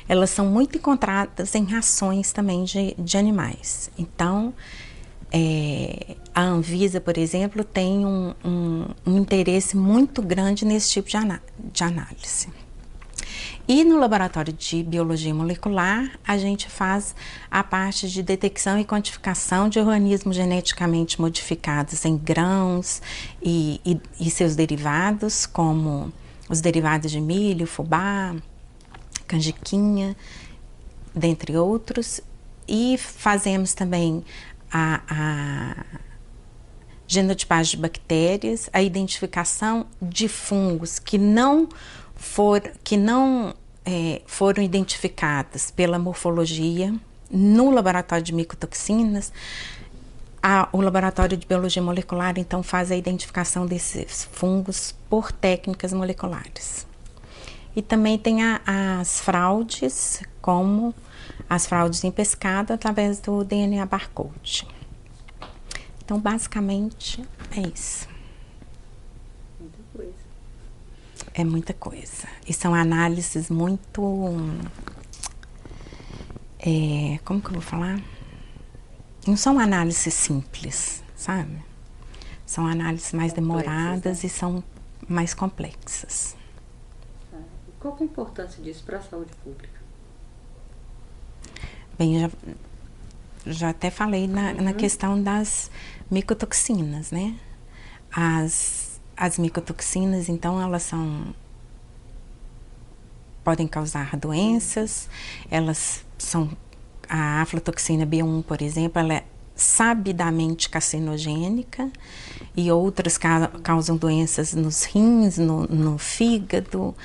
Elas 0.08 0.30
são 0.32 0.46
muito 0.46 0.78
encontradas 0.78 1.56
em 1.56 1.64
rações 1.66 2.32
também 2.32 2.64
de, 2.64 2.96
de 2.98 3.18
animais. 3.18 3.90
Então, 3.98 4.54
é, 5.32 6.18
a 6.36 6.42
Anvisa, 6.42 7.00
por 7.00 7.18
exemplo, 7.18 7.64
tem 7.64 8.06
um, 8.06 8.34
um, 8.44 8.86
um 9.06 9.18
interesse 9.18 9.78
muito 9.78 10.22
grande 10.22 10.66
nesse 10.66 10.92
tipo 10.92 11.10
de, 11.10 11.18
de 11.72 11.84
análise. 11.84 12.50
E 13.74 13.86
no 13.86 13.98
laboratório 13.98 14.52
de 14.52 14.84
biologia 14.84 15.34
molecular, 15.34 16.20
a 16.28 16.38
gente 16.38 16.68
faz 16.68 17.16
a 17.50 17.64
parte 17.64 18.10
de 18.10 18.22
detecção 18.22 18.78
e 18.78 18.84
quantificação 18.84 19.70
de 19.70 19.80
organismos 19.80 20.36
geneticamente 20.36 21.22
modificados 21.22 22.04
em 22.04 22.18
grãos 22.18 23.02
e, 23.42 23.80
e, 23.86 23.98
e 24.20 24.30
seus 24.30 24.58
derivados, 24.58 25.46
como 25.46 26.12
os 26.50 26.60
derivados 26.60 27.12
de 27.12 27.22
milho, 27.22 27.66
fubá, 27.66 28.36
canjiquinha, 29.26 30.18
dentre 31.16 31.56
outros. 31.56 32.20
E 32.68 32.98
fazemos 32.98 33.74
também 33.74 34.26
a, 34.70 35.02
a 35.10 35.86
genotipagem 37.08 37.78
de 37.78 37.82
bactérias, 37.82 38.70
a 38.74 38.82
identificação 38.82 39.86
de 40.02 40.28
fungos 40.28 41.00
que 41.00 41.18
não 41.18 41.70
for, 42.22 42.62
que 42.84 42.98
não 42.98 43.56
é, 43.86 44.22
foram 44.26 44.64
identificadas 44.64 45.72
pela 45.72 45.98
morfologia 45.98 46.94
no 47.30 47.72
laboratório 47.72 48.24
de 48.24 48.34
micotoxinas, 48.34 49.32
a, 50.44 50.68
o 50.72 50.82
laboratório 50.82 51.38
de 51.38 51.46
biologia 51.46 51.82
molecular 51.82 52.34
então 52.38 52.64
faz 52.64 52.92
a 52.92 52.96
identificação 52.96 53.66
desses 53.66 54.28
fungos 54.32 54.96
por 55.10 55.32
técnicas 55.32 55.94
moleculares. 55.94 56.88
E 57.76 57.82
também 57.82 58.18
tem 58.18 58.44
a, 58.44 58.62
as 59.00 59.22
fraudes, 59.22 60.22
como 60.42 60.94
as 61.50 61.66
fraudes 61.66 62.04
em 62.04 62.12
pescado 62.12 62.74
através 62.74 63.20
do 63.20 63.44
DNA 63.44 63.86
barcode. 63.86 64.68
Então, 66.04 66.20
basicamente, 66.20 67.24
é 67.56 67.62
isso. 67.74 68.11
É 71.34 71.44
muita 71.44 71.74
coisa. 71.74 72.28
E 72.48 72.54
são 72.54 72.74
análises 72.74 73.50
muito. 73.50 74.02
É, 76.60 77.20
como 77.24 77.42
que 77.42 77.48
eu 77.48 77.54
vou 77.54 77.62
falar? 77.62 78.02
Não 79.26 79.38
são 79.38 79.58
análises 79.58 80.14
simples, 80.14 81.04
sabe? 81.16 81.64
São 82.46 82.68
análises 82.68 83.14
mais 83.14 83.32
demoradas 83.34 84.24
né? 84.24 84.28
e 84.28 84.30
são 84.30 84.64
mais 85.08 85.34
complexas. 85.34 86.36
Qual 87.80 87.98
é 87.98 88.02
a 88.02 88.06
importância 88.06 88.62
disso 88.62 88.84
para 88.84 88.98
a 88.98 89.02
saúde 89.02 89.32
pública? 89.44 89.82
Bem, 91.98 92.20
já, 92.20 92.30
já 93.46 93.70
até 93.70 93.90
falei 93.90 94.28
na, 94.28 94.52
uhum. 94.52 94.62
na 94.62 94.74
questão 94.74 95.22
das 95.22 95.72
micotoxinas, 96.10 97.12
né? 97.12 97.36
As 98.12 98.91
as 99.22 99.38
micotoxinas, 99.38 100.28
então, 100.28 100.60
elas 100.60 100.82
são 100.82 101.28
podem 103.44 103.68
causar 103.68 104.18
doenças, 104.18 105.08
elas 105.52 106.04
são 106.18 106.50
a 107.08 107.40
aflatoxina 107.44 108.04
B1, 108.04 108.44
por 108.44 108.64
exemplo, 108.64 109.00
ela 109.00 109.14
é 109.14 109.24
sabidamente 109.56 110.70
carcinogênica 110.70 111.92
e 112.58 112.72
outras 112.72 113.16
ca 113.16 113.48
causam 113.62 113.96
doenças 113.96 114.56
nos 114.56 114.86
rins, 114.86 115.38
no, 115.38 115.68
no, 115.68 116.00
fígado 116.00 116.96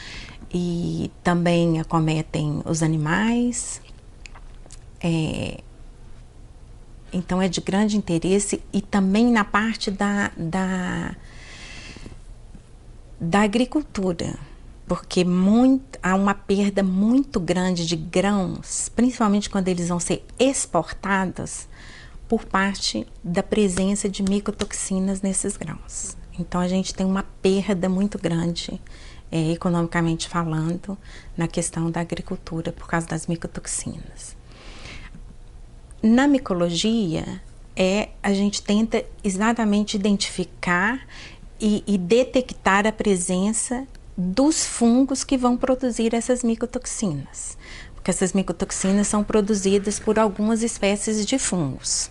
e 0.50 1.10
também 1.22 1.80
acometem 1.80 2.62
os 2.64 2.82
animais. 2.82 3.82
É, 5.02 5.60
então 7.12 7.42
é 7.42 7.48
de 7.48 7.60
grande 7.60 7.98
interesse 7.98 8.62
e 8.72 8.80
também 8.80 9.30
na 9.30 9.44
parte 9.44 9.90
da, 9.90 10.30
da 10.34 11.14
da 13.20 13.40
agricultura, 13.40 14.38
porque 14.86 15.24
muito, 15.24 15.98
há 16.02 16.14
uma 16.14 16.34
perda 16.34 16.82
muito 16.82 17.40
grande 17.40 17.86
de 17.86 17.96
grãos, 17.96 18.90
principalmente 18.94 19.50
quando 19.50 19.68
eles 19.68 19.88
vão 19.88 19.98
ser 19.98 20.24
exportados, 20.38 21.66
por 22.28 22.44
parte 22.44 23.06
da 23.22 23.42
presença 23.42 24.08
de 24.08 24.22
micotoxinas 24.22 25.22
nesses 25.22 25.56
grãos. 25.56 26.16
Então 26.38 26.60
a 26.60 26.68
gente 26.68 26.94
tem 26.94 27.06
uma 27.06 27.22
perda 27.40 27.88
muito 27.88 28.18
grande, 28.18 28.80
é, 29.30 29.52
economicamente 29.52 30.28
falando, 30.28 30.98
na 31.36 31.46
questão 31.46 31.90
da 31.90 32.00
agricultura 32.00 32.72
por 32.72 32.88
causa 32.88 33.06
das 33.06 33.26
micotoxinas. 33.26 34.36
Na 36.02 36.26
micologia, 36.26 37.40
é 37.76 38.08
a 38.22 38.32
gente 38.32 38.62
tenta 38.62 39.04
exatamente 39.22 39.96
identificar 39.96 41.06
e, 41.60 41.82
e 41.86 41.98
detectar 41.98 42.86
a 42.86 42.92
presença 42.92 43.86
dos 44.16 44.64
fungos 44.64 45.24
que 45.24 45.36
vão 45.36 45.56
produzir 45.56 46.14
essas 46.14 46.42
micotoxinas. 46.42 47.58
Porque 47.94 48.10
essas 48.10 48.32
micotoxinas 48.32 49.06
são 49.08 49.22
produzidas 49.22 49.98
por 49.98 50.18
algumas 50.18 50.62
espécies 50.62 51.26
de 51.26 51.38
fungos. 51.38 52.10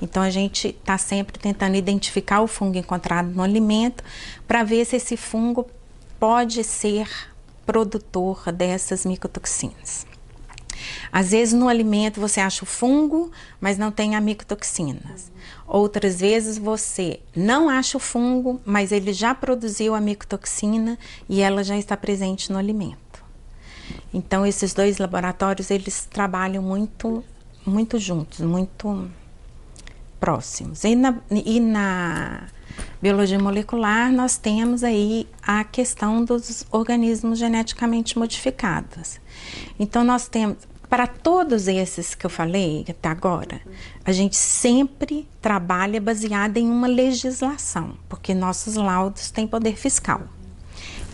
Então 0.00 0.22
a 0.22 0.30
gente 0.30 0.68
está 0.68 0.98
sempre 0.98 1.38
tentando 1.38 1.76
identificar 1.76 2.40
o 2.40 2.46
fungo 2.46 2.78
encontrado 2.78 3.30
no 3.30 3.42
alimento 3.42 4.04
para 4.46 4.62
ver 4.62 4.84
se 4.84 4.96
esse 4.96 5.16
fungo 5.16 5.66
pode 6.18 6.62
ser 6.62 7.08
produtor 7.64 8.52
dessas 8.52 9.04
micotoxinas. 9.06 10.06
Às 11.10 11.30
vezes 11.30 11.54
no 11.54 11.68
alimento 11.68 12.20
você 12.20 12.40
acha 12.40 12.64
o 12.64 12.66
fungo, 12.66 13.30
mas 13.60 13.78
não 13.78 13.90
tem 13.90 14.16
a 14.16 14.20
micotoxinas. 14.20 15.30
Outras 15.74 16.20
vezes 16.20 16.58
você 16.58 17.18
não 17.34 17.70
acha 17.70 17.96
o 17.96 18.00
fungo, 18.00 18.60
mas 18.62 18.92
ele 18.92 19.10
já 19.10 19.34
produziu 19.34 19.94
a 19.94 20.02
micotoxina 20.02 20.98
e 21.26 21.40
ela 21.40 21.64
já 21.64 21.78
está 21.78 21.96
presente 21.96 22.52
no 22.52 22.58
alimento. 22.58 23.24
Então 24.12 24.44
esses 24.44 24.74
dois 24.74 24.98
laboratórios 24.98 25.70
eles 25.70 26.04
trabalham 26.04 26.62
muito, 26.62 27.24
muito 27.64 27.98
juntos, 27.98 28.40
muito 28.40 29.10
próximos. 30.20 30.84
E 30.84 30.94
na, 30.94 31.18
e 31.30 31.58
na 31.58 32.48
biologia 33.00 33.38
molecular 33.38 34.12
nós 34.12 34.36
temos 34.36 34.84
aí 34.84 35.26
a 35.42 35.64
questão 35.64 36.22
dos 36.22 36.66
organismos 36.70 37.38
geneticamente 37.38 38.18
modificados. 38.18 39.18
Então 39.78 40.04
nós 40.04 40.28
temos 40.28 40.58
para 40.92 41.06
todos 41.06 41.68
esses 41.68 42.14
que 42.14 42.26
eu 42.26 42.28
falei 42.28 42.84
até 42.86 43.08
agora, 43.08 43.62
a 44.04 44.12
gente 44.12 44.36
sempre 44.36 45.26
trabalha 45.40 45.98
baseado 45.98 46.58
em 46.58 46.68
uma 46.68 46.86
legislação, 46.86 47.96
porque 48.10 48.34
nossos 48.34 48.74
laudos 48.74 49.30
têm 49.30 49.46
poder 49.46 49.74
fiscal. 49.74 50.20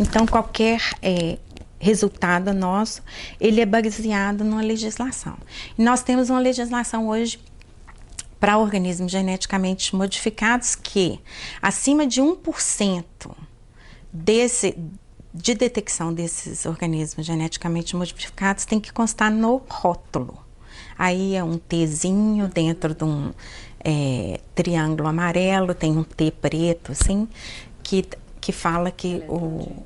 Então, 0.00 0.26
qualquer 0.26 0.82
é, 1.00 1.38
resultado 1.78 2.52
nosso, 2.52 3.04
ele 3.40 3.60
é 3.60 3.64
baseado 3.64 4.42
numa 4.42 4.62
legislação. 4.62 5.38
E 5.78 5.82
nós 5.84 6.02
temos 6.02 6.28
uma 6.28 6.40
legislação 6.40 7.06
hoje 7.06 7.38
para 8.40 8.58
organismos 8.58 9.12
geneticamente 9.12 9.94
modificados 9.94 10.74
que, 10.74 11.20
acima 11.62 12.04
de 12.04 12.20
1% 12.20 13.04
desse, 14.12 14.76
de 15.38 15.54
detecção 15.54 16.12
desses 16.12 16.66
organismos 16.66 17.24
geneticamente 17.24 17.94
modificados 17.94 18.64
tem 18.64 18.80
que 18.80 18.92
constar 18.92 19.30
no 19.30 19.62
rótulo. 19.68 20.36
Aí 20.98 21.36
é 21.36 21.44
um 21.44 21.56
Tzinho 21.58 22.48
dentro 22.48 22.92
de 22.92 23.04
um 23.04 23.32
é, 23.78 24.40
triângulo 24.54 25.08
amarelo, 25.08 25.74
tem 25.74 25.96
um 25.96 26.02
T 26.02 26.32
preto, 26.32 26.90
assim, 26.90 27.28
que, 27.84 28.04
que 28.40 28.50
fala 28.50 28.90
que 28.90 29.22
é 29.22 29.30
o 29.30 29.84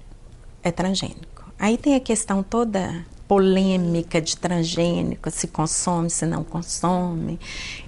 é 0.62 0.70
transgênico. 0.70 1.44
Aí 1.58 1.76
tem 1.76 1.94
a 1.94 2.00
questão 2.00 2.42
toda 2.42 3.04
polêmica 3.28 4.20
de 4.20 4.36
transgênico, 4.36 5.30
se 5.30 5.48
consome, 5.48 6.08
se 6.08 6.24
não 6.24 6.42
consome. 6.42 7.38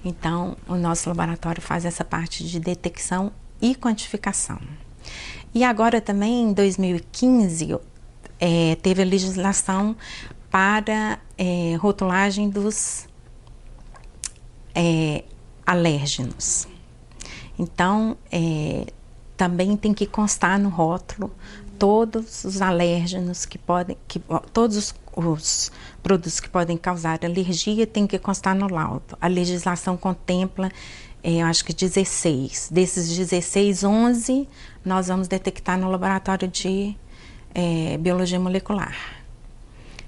Então, 0.04 0.56
o 0.68 0.74
nosso 0.74 1.08
laboratório 1.08 1.62
faz 1.62 1.84
essa 1.84 2.04
parte 2.04 2.44
de 2.44 2.60
detecção 2.60 3.32
e 3.60 3.74
quantificação. 3.74 4.58
E 5.54 5.62
agora 5.62 6.00
também, 6.00 6.50
em 6.50 6.52
2015, 6.52 7.78
é, 8.40 8.74
teve 8.76 9.02
a 9.02 9.04
legislação 9.04 9.96
para 10.50 11.18
é, 11.38 11.76
rotulagem 11.76 12.50
dos 12.50 13.06
é, 14.74 15.24
alérgenos. 15.64 16.66
Então, 17.58 18.16
é, 18.32 18.86
também 19.36 19.76
tem 19.76 19.94
que 19.94 20.06
constar 20.06 20.58
no 20.58 20.68
rótulo 20.68 21.30
todos 21.78 22.44
os 22.44 22.60
alérgenos 22.62 23.44
que 23.44 23.58
podem, 23.58 23.96
que, 24.06 24.20
todos 24.52 24.76
os, 24.76 24.94
os, 25.16 25.72
produtos 26.02 26.40
que 26.40 26.48
podem 26.48 26.76
causar 26.76 27.18
alergia 27.24 27.86
tem 27.86 28.06
que 28.06 28.18
constar 28.18 28.54
no 28.54 28.68
laudo. 28.68 29.16
A 29.20 29.26
legislação 29.26 29.96
contempla, 29.96 30.70
é, 31.26 31.40
acho 31.42 31.64
que 31.64 31.72
16. 31.72 32.68
Desses 32.70 33.08
16, 33.08 33.82
11 33.82 34.46
nós 34.84 35.08
vamos 35.08 35.26
detectar 35.26 35.78
no 35.78 35.90
laboratório 35.90 36.46
de 36.46 36.94
é, 37.54 37.96
biologia 37.96 38.38
molecular. 38.38 38.94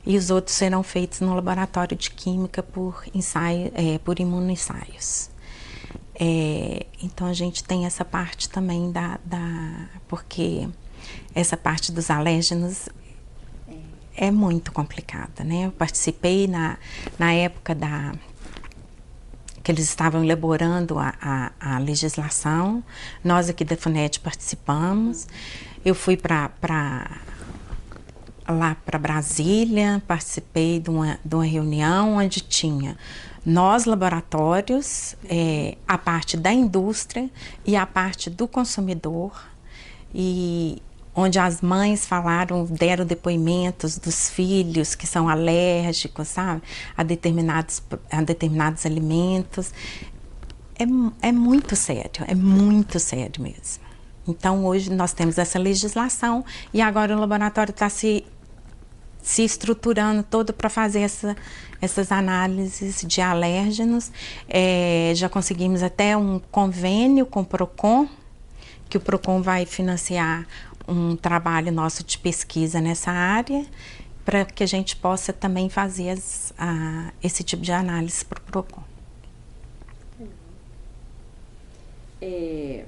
E 0.04 0.18
os 0.18 0.28
outros 0.28 0.54
serão 0.54 0.82
feitos 0.82 1.20
no 1.20 1.34
laboratório 1.34 1.96
de 1.96 2.10
química 2.10 2.62
por, 2.62 3.02
ensaio, 3.14 3.72
é, 3.74 3.96
por 3.98 4.20
imunoensaios. 4.20 5.30
É, 6.14 6.84
então 7.02 7.26
a 7.26 7.32
gente 7.32 7.64
tem 7.64 7.86
essa 7.86 8.04
parte 8.04 8.50
também 8.50 8.92
da, 8.92 9.18
da. 9.24 9.88
Porque 10.06 10.68
essa 11.34 11.56
parte 11.56 11.92
dos 11.92 12.10
alérgenos 12.10 12.90
é 14.14 14.30
muito 14.30 14.70
complicada, 14.70 15.42
né? 15.42 15.66
Eu 15.66 15.72
participei 15.72 16.46
na, 16.46 16.76
na 17.18 17.32
época 17.32 17.74
da 17.74 18.14
que 19.66 19.72
eles 19.72 19.88
estavam 19.88 20.22
elaborando 20.22 20.96
a, 20.96 21.12
a, 21.20 21.74
a 21.74 21.78
legislação. 21.78 22.84
Nós 23.24 23.48
aqui 23.48 23.64
da 23.64 23.76
FUNET 23.76 24.20
participamos. 24.20 25.26
Eu 25.84 25.92
fui 25.92 26.16
para 26.16 27.10
lá 28.48 28.76
para 28.86 28.96
Brasília, 28.96 30.00
participei 30.06 30.78
de 30.78 30.88
uma, 30.88 31.18
de 31.24 31.34
uma 31.34 31.44
reunião 31.44 32.18
onde 32.18 32.42
tinha 32.42 32.96
nós 33.44 33.86
laboratórios, 33.86 35.16
é, 35.28 35.76
a 35.88 35.98
parte 35.98 36.36
da 36.36 36.52
indústria 36.52 37.28
e 37.64 37.74
a 37.74 37.84
parte 37.84 38.30
do 38.30 38.46
consumidor. 38.46 39.32
E 40.14 40.80
onde 41.16 41.38
as 41.38 41.62
mães 41.62 42.04
falaram, 42.06 42.66
deram 42.66 43.06
depoimentos 43.06 43.98
dos 43.98 44.28
filhos 44.28 44.94
que 44.94 45.06
são 45.06 45.28
alérgicos, 45.28 46.28
sabe, 46.28 46.62
a 46.94 47.02
determinados, 47.02 47.82
a 48.12 48.20
determinados 48.22 48.84
alimentos. 48.84 49.72
É, 50.78 51.28
é 51.28 51.32
muito 51.32 51.74
sério, 51.74 52.22
é 52.28 52.34
muito 52.34 53.00
sério 53.00 53.42
mesmo. 53.42 53.86
Então, 54.28 54.66
hoje 54.66 54.92
nós 54.92 55.14
temos 55.14 55.38
essa 55.38 55.58
legislação 55.58 56.44
e 56.74 56.82
agora 56.82 57.16
o 57.16 57.18
laboratório 57.20 57.70
está 57.70 57.88
se, 57.88 58.22
se 59.22 59.42
estruturando 59.42 60.22
todo 60.22 60.52
para 60.52 60.68
fazer 60.68 61.00
essa, 61.00 61.34
essas 61.80 62.12
análises 62.12 63.02
de 63.06 63.22
alérgenos. 63.22 64.12
É, 64.48 65.12
já 65.14 65.30
conseguimos 65.30 65.82
até 65.82 66.14
um 66.14 66.40
convênio 66.50 67.24
com 67.24 67.40
o 67.40 67.44
PROCON, 67.44 68.06
que 68.88 68.98
o 68.98 69.00
PROCON 69.00 69.40
vai 69.40 69.64
financiar 69.64 70.46
um 70.89 71.16
trabalho 71.16 71.72
nosso 71.72 72.05
de 72.05 72.18
pesquisa 72.18 72.80
nessa 72.80 73.11
área 73.11 73.64
para 74.24 74.45
que 74.45 74.64
a 74.64 74.66
gente 74.66 74.97
possa 74.97 75.32
também 75.32 75.68
fazer 75.68 76.11
as, 76.11 76.53
a, 76.59 77.12
esse 77.22 77.45
tipo 77.45 77.62
de 77.62 77.70
análise 77.70 78.24
para 78.24 78.41
o 78.41 78.43
PROCON. 78.43 78.82
É, 82.20 82.84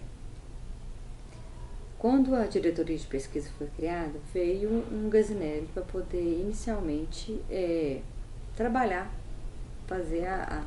quando 1.96 2.34
a 2.34 2.46
diretoria 2.46 2.96
de 2.96 3.06
pesquisa 3.06 3.50
foi 3.56 3.68
criada, 3.76 4.18
veio 4.32 4.84
um 4.90 5.08
Gazinelli 5.08 5.68
para 5.72 5.82
poder 5.82 6.40
inicialmente 6.40 7.40
é, 7.50 8.00
trabalhar, 8.56 9.08
fazer 9.86 10.26
a, 10.26 10.64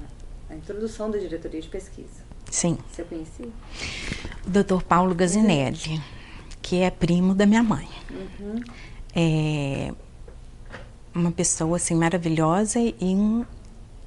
a, 0.50 0.54
a, 0.54 0.56
introdução 0.56 1.12
da 1.12 1.18
diretoria 1.18 1.62
de 1.62 1.68
pesquisa. 1.68 2.22
Sim. 2.50 2.78
Você 2.90 3.04
conhecia? 3.04 3.50
Doutor 4.46 4.84
Paulo 4.84 5.14
Gazinelli 5.16 6.02
que 6.62 6.82
é 6.82 6.90
primo 6.90 7.34
da 7.34 7.46
minha 7.46 7.64
mãe. 7.64 7.88
Uhum. 8.10 8.62
É 9.16 9.92
uma 11.14 11.32
pessoa 11.32 11.76
assim 11.76 11.96
maravilhosa 11.96 12.80
e 12.80 12.96
um 13.02 13.46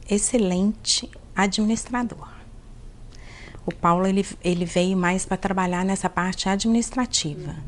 excelente 0.08 1.10
administrador. 1.36 2.28
O 3.66 3.74
Paulo 3.74 4.06
ele, 4.06 4.26
ele 4.42 4.64
veio 4.64 4.96
mais 4.96 5.24
para 5.24 5.36
trabalhar 5.36 5.84
nessa 5.84 6.08
parte 6.08 6.48
administrativa. 6.48 7.50
Uhum. 7.50 7.64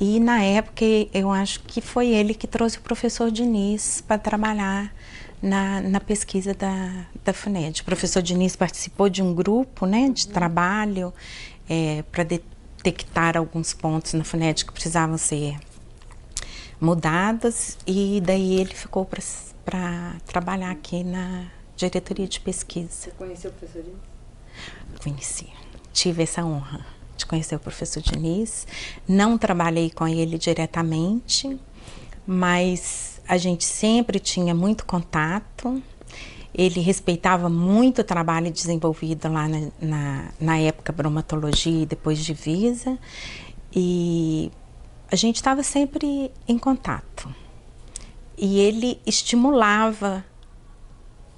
E 0.00 0.18
na 0.18 0.42
época 0.42 0.84
eu 1.12 1.30
acho 1.30 1.60
que 1.60 1.80
foi 1.80 2.08
ele 2.08 2.34
que 2.34 2.46
trouxe 2.46 2.78
o 2.78 2.80
professor 2.80 3.30
Diniz 3.30 4.00
para 4.00 4.18
trabalhar 4.18 4.92
na, 5.42 5.80
na 5.80 6.00
pesquisa 6.00 6.54
da, 6.54 7.06
da 7.24 7.32
FUNED. 7.32 7.82
O 7.82 7.84
professor 7.84 8.22
Diniz 8.22 8.56
participou 8.56 9.08
de 9.08 9.22
um 9.22 9.34
grupo 9.34 9.86
né, 9.86 10.08
de 10.08 10.26
uhum. 10.26 10.32
trabalho 10.32 11.14
é, 11.68 12.02
para 12.10 12.24
detectar 12.82 13.36
alguns 13.36 13.72
pontos 13.72 14.14
na 14.14 14.24
fonética 14.24 14.68
que 14.68 14.74
precisavam 14.74 15.18
ser 15.18 15.58
mudadas 16.80 17.76
e 17.86 18.22
daí 18.24 18.58
ele 18.58 18.74
ficou 18.74 19.06
para 19.64 20.16
trabalhar 20.26 20.70
aqui 20.70 21.04
na 21.04 21.46
diretoria 21.76 22.26
de 22.26 22.40
pesquisa. 22.40 22.90
Você 22.90 23.10
conheceu 23.10 23.50
o 23.50 23.54
professor 23.54 23.82
Diniz? 23.82 24.00
Conheci. 25.02 25.48
Tive 25.92 26.22
essa 26.22 26.44
honra 26.44 26.84
de 27.16 27.26
conhecer 27.26 27.54
o 27.54 27.60
professor 27.60 28.02
Diniz. 28.02 28.66
Não 29.06 29.36
trabalhei 29.36 29.90
com 29.90 30.08
ele 30.08 30.38
diretamente, 30.38 31.58
mas 32.26 33.20
a 33.28 33.36
gente 33.36 33.64
sempre 33.64 34.18
tinha 34.18 34.54
muito 34.54 34.86
contato. 34.86 35.82
Ele 36.60 36.80
respeitava 36.80 37.48
muito 37.48 38.02
o 38.02 38.04
trabalho 38.04 38.50
desenvolvido 38.50 39.32
lá 39.32 39.48
na, 39.48 39.68
na, 39.80 40.28
na 40.38 40.58
época 40.58 40.92
bromatologia 40.92 41.84
e 41.84 41.86
depois 41.86 42.22
divisa. 42.22 42.98
E 43.74 44.52
a 45.10 45.16
gente 45.16 45.36
estava 45.36 45.62
sempre 45.62 46.30
em 46.46 46.58
contato. 46.58 47.34
E 48.36 48.58
ele 48.58 49.00
estimulava 49.06 50.22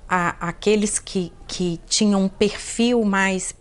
a, 0.08 0.48
aqueles 0.48 0.98
que, 0.98 1.32
que 1.46 1.78
tinham 1.86 2.24
um 2.24 2.28
perfil 2.28 3.04
mais 3.04 3.54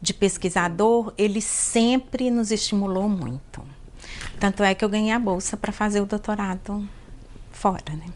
de 0.00 0.12
pesquisador, 0.12 1.14
ele 1.16 1.40
sempre 1.40 2.30
nos 2.30 2.50
estimulou 2.50 3.08
muito. 3.08 3.62
Tanto 4.38 4.62
é 4.62 4.74
que 4.74 4.84
eu 4.84 4.90
ganhei 4.90 5.12
a 5.12 5.18
bolsa 5.18 5.56
para 5.56 5.72
fazer 5.72 6.02
o 6.02 6.06
doutorado 6.06 6.86
fora, 7.50 7.94
né? 7.94 8.06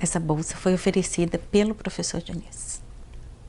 Essa 0.00 0.20
bolsa 0.20 0.56
foi 0.56 0.74
oferecida 0.74 1.38
pelo 1.38 1.74
professor 1.74 2.20
Diniz. 2.20 2.82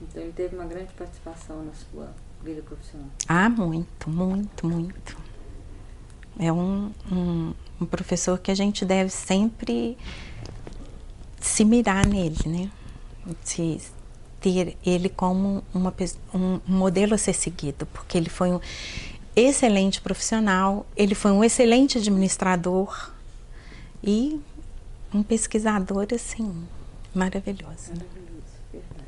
Então 0.01 0.21
ele 0.21 0.31
teve 0.31 0.55
uma 0.55 0.65
grande 0.65 0.91
participação 0.93 1.63
na 1.63 1.73
sua 1.73 2.11
vida 2.43 2.61
profissional. 2.61 3.07
Ah, 3.27 3.49
muito, 3.49 4.09
muito, 4.09 4.67
muito. 4.67 5.17
É 6.39 6.51
um, 6.51 6.91
um, 7.11 7.53
um 7.81 7.85
professor 7.85 8.39
que 8.39 8.49
a 8.49 8.55
gente 8.55 8.85
deve 8.85 9.09
sempre 9.09 9.97
se 11.39 11.65
mirar 11.65 12.07
nele, 12.07 12.37
né? 12.45 12.71
Se, 13.43 13.79
ter 14.39 14.77
ele 14.85 15.09
como 15.09 15.63
uma, 15.73 15.93
um 16.33 16.59
modelo 16.65 17.13
a 17.13 17.17
ser 17.17 17.33
seguido, 17.33 17.85
porque 17.87 18.17
ele 18.17 18.29
foi 18.29 18.51
um 18.51 18.59
excelente 19.35 20.01
profissional, 20.01 20.85
ele 20.95 21.15
foi 21.15 21.31
um 21.31 21.43
excelente 21.43 21.97
administrador 21.97 23.11
e 24.03 24.39
um 25.13 25.23
pesquisador 25.23 26.07
assim 26.13 26.67
maravilhoso. 27.13 27.89
Maravilhoso, 27.89 28.55
verdade. 28.71 29.05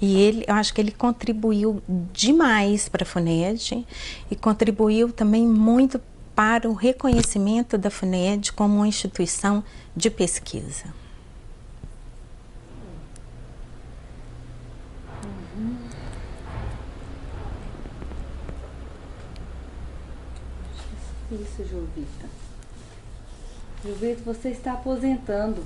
E 0.00 0.20
ele, 0.20 0.44
eu 0.46 0.54
acho 0.54 0.74
que 0.74 0.80
ele 0.80 0.90
contribuiu 0.90 1.82
demais 2.12 2.88
para 2.88 3.04
a 3.04 3.06
FUNED 3.06 3.86
e 4.30 4.36
contribuiu 4.36 5.12
também 5.12 5.46
muito 5.46 6.00
para 6.34 6.68
o 6.68 6.74
reconhecimento 6.74 7.78
da 7.78 7.90
FUNED 7.90 8.52
como 8.52 8.76
uma 8.76 8.88
instituição 8.88 9.62
de 9.96 10.10
pesquisa. 10.10 10.92
Isso, 21.30 21.64
Jovita. 21.64 22.23
Jovita, 23.84 24.22
você 24.24 24.48
está 24.48 24.72
aposentando. 24.72 25.62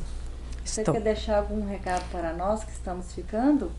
Você 0.65 0.81
Estou. 0.81 0.93
quer 0.93 1.01
deixar 1.01 1.39
algum 1.39 1.65
recado 1.65 2.05
para 2.11 2.33
nós 2.33 2.65
que 2.65 2.73
estamos 2.73 3.13
ficando? 3.13 3.71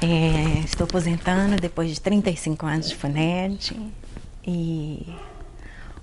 É, 0.00 0.60
estou 0.60 0.84
aposentando 0.84 1.56
depois 1.56 1.90
de 1.90 2.00
35 2.00 2.64
anos 2.64 2.88
de 2.88 2.94
FUNED 2.94 3.92
e 4.46 5.12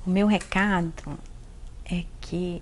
o 0.06 0.10
meu 0.10 0.28
recado 0.28 1.18
é 1.89 2.04
que 2.20 2.62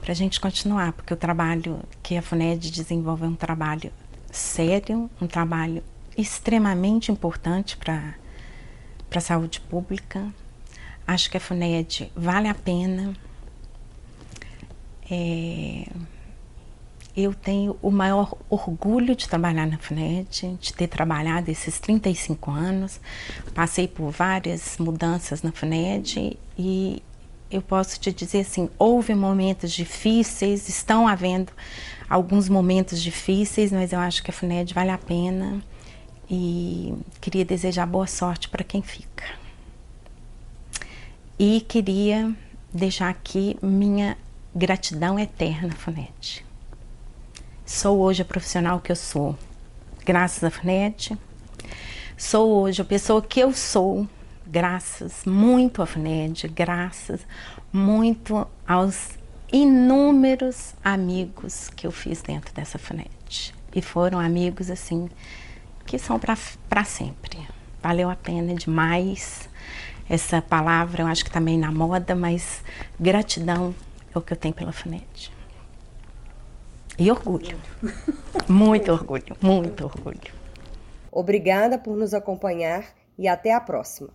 para 0.00 0.10
a 0.10 0.14
gente 0.14 0.40
continuar, 0.40 0.92
porque 0.92 1.14
o 1.14 1.16
trabalho 1.16 1.78
que 2.02 2.16
a 2.16 2.22
FUNED 2.22 2.72
desenvolve 2.72 3.24
é 3.24 3.28
um 3.28 3.36
trabalho 3.36 3.92
sério, 4.32 5.08
um 5.22 5.28
trabalho 5.28 5.84
extremamente 6.18 7.12
importante 7.12 7.76
para 7.76 8.16
a 9.14 9.20
saúde 9.20 9.60
pública. 9.60 10.32
Acho 11.06 11.30
que 11.30 11.36
a 11.36 11.40
FUNED 11.40 12.10
vale 12.16 12.48
a 12.48 12.54
pena. 12.54 13.14
É, 15.10 15.86
eu 17.16 17.32
tenho 17.32 17.76
o 17.80 17.90
maior 17.90 18.36
orgulho 18.50 19.14
de 19.14 19.28
trabalhar 19.28 19.66
na 19.66 19.78
FUNED, 19.78 20.58
de 20.60 20.72
ter 20.72 20.88
trabalhado 20.88 21.50
esses 21.50 21.78
35 21.78 22.50
anos. 22.50 23.00
Passei 23.54 23.86
por 23.86 24.10
várias 24.10 24.78
mudanças 24.78 25.42
na 25.42 25.52
FUNED 25.52 26.38
e 26.58 27.02
eu 27.50 27.62
posso 27.62 28.00
te 28.00 28.12
dizer 28.12 28.40
assim, 28.40 28.68
houve 28.78 29.14
momentos 29.14 29.70
difíceis, 29.72 30.68
estão 30.68 31.06
havendo 31.06 31.52
alguns 32.08 32.48
momentos 32.48 33.00
difíceis, 33.00 33.70
mas 33.70 33.92
eu 33.92 34.00
acho 34.00 34.22
que 34.22 34.30
a 34.30 34.34
FUNED 34.34 34.74
vale 34.74 34.90
a 34.90 34.98
pena 34.98 35.62
e 36.28 36.94
queria 37.20 37.44
desejar 37.44 37.86
boa 37.86 38.06
sorte 38.08 38.48
para 38.48 38.64
quem 38.64 38.82
fica. 38.82 39.43
E 41.36 41.60
queria 41.62 42.32
deixar 42.72 43.08
aqui 43.08 43.56
minha 43.60 44.16
gratidão 44.54 45.18
eterna, 45.18 45.72
FUNED. 45.72 46.46
Sou 47.66 47.98
hoje 47.98 48.22
a 48.22 48.24
profissional 48.24 48.78
que 48.78 48.92
eu 48.92 48.96
sou, 48.96 49.36
graças 50.06 50.44
à 50.44 50.50
FUNED. 50.50 51.18
Sou 52.16 52.62
hoje 52.62 52.80
a 52.80 52.84
pessoa 52.84 53.20
que 53.20 53.40
eu 53.40 53.52
sou, 53.52 54.06
graças 54.46 55.24
muito 55.24 55.82
à 55.82 55.86
FUNED, 55.86 56.46
graças 56.46 57.26
muito 57.72 58.46
aos 58.64 59.18
inúmeros 59.52 60.72
amigos 60.84 61.68
que 61.70 61.84
eu 61.84 61.90
fiz 61.90 62.22
dentro 62.22 62.54
dessa 62.54 62.78
FUNED. 62.78 63.52
E 63.74 63.82
foram 63.82 64.20
amigos 64.20 64.70
assim 64.70 65.10
que 65.84 65.98
são 65.98 66.16
para 66.16 66.84
sempre. 66.84 67.40
Valeu 67.82 68.08
a 68.08 68.14
pena 68.14 68.54
demais. 68.54 69.48
Essa 70.08 70.42
palavra 70.42 71.02
eu 71.02 71.06
acho 71.06 71.24
que 71.24 71.30
também 71.30 71.60
tá 71.60 71.66
na 71.66 71.72
moda, 71.72 72.14
mas 72.14 72.62
gratidão 73.00 73.74
é 74.14 74.18
o 74.18 74.20
que 74.20 74.32
eu 74.32 74.36
tenho 74.36 74.54
pela 74.54 74.72
FUNED. 74.72 75.32
E 76.98 77.10
orgulho. 77.10 77.58
Muito 78.48 78.92
orgulho, 78.92 79.36
muito 79.40 79.84
orgulho. 79.84 80.32
Obrigada 81.10 81.78
por 81.78 81.96
nos 81.96 82.12
acompanhar 82.12 82.84
e 83.18 83.26
até 83.26 83.54
a 83.54 83.60
próxima. 83.60 84.10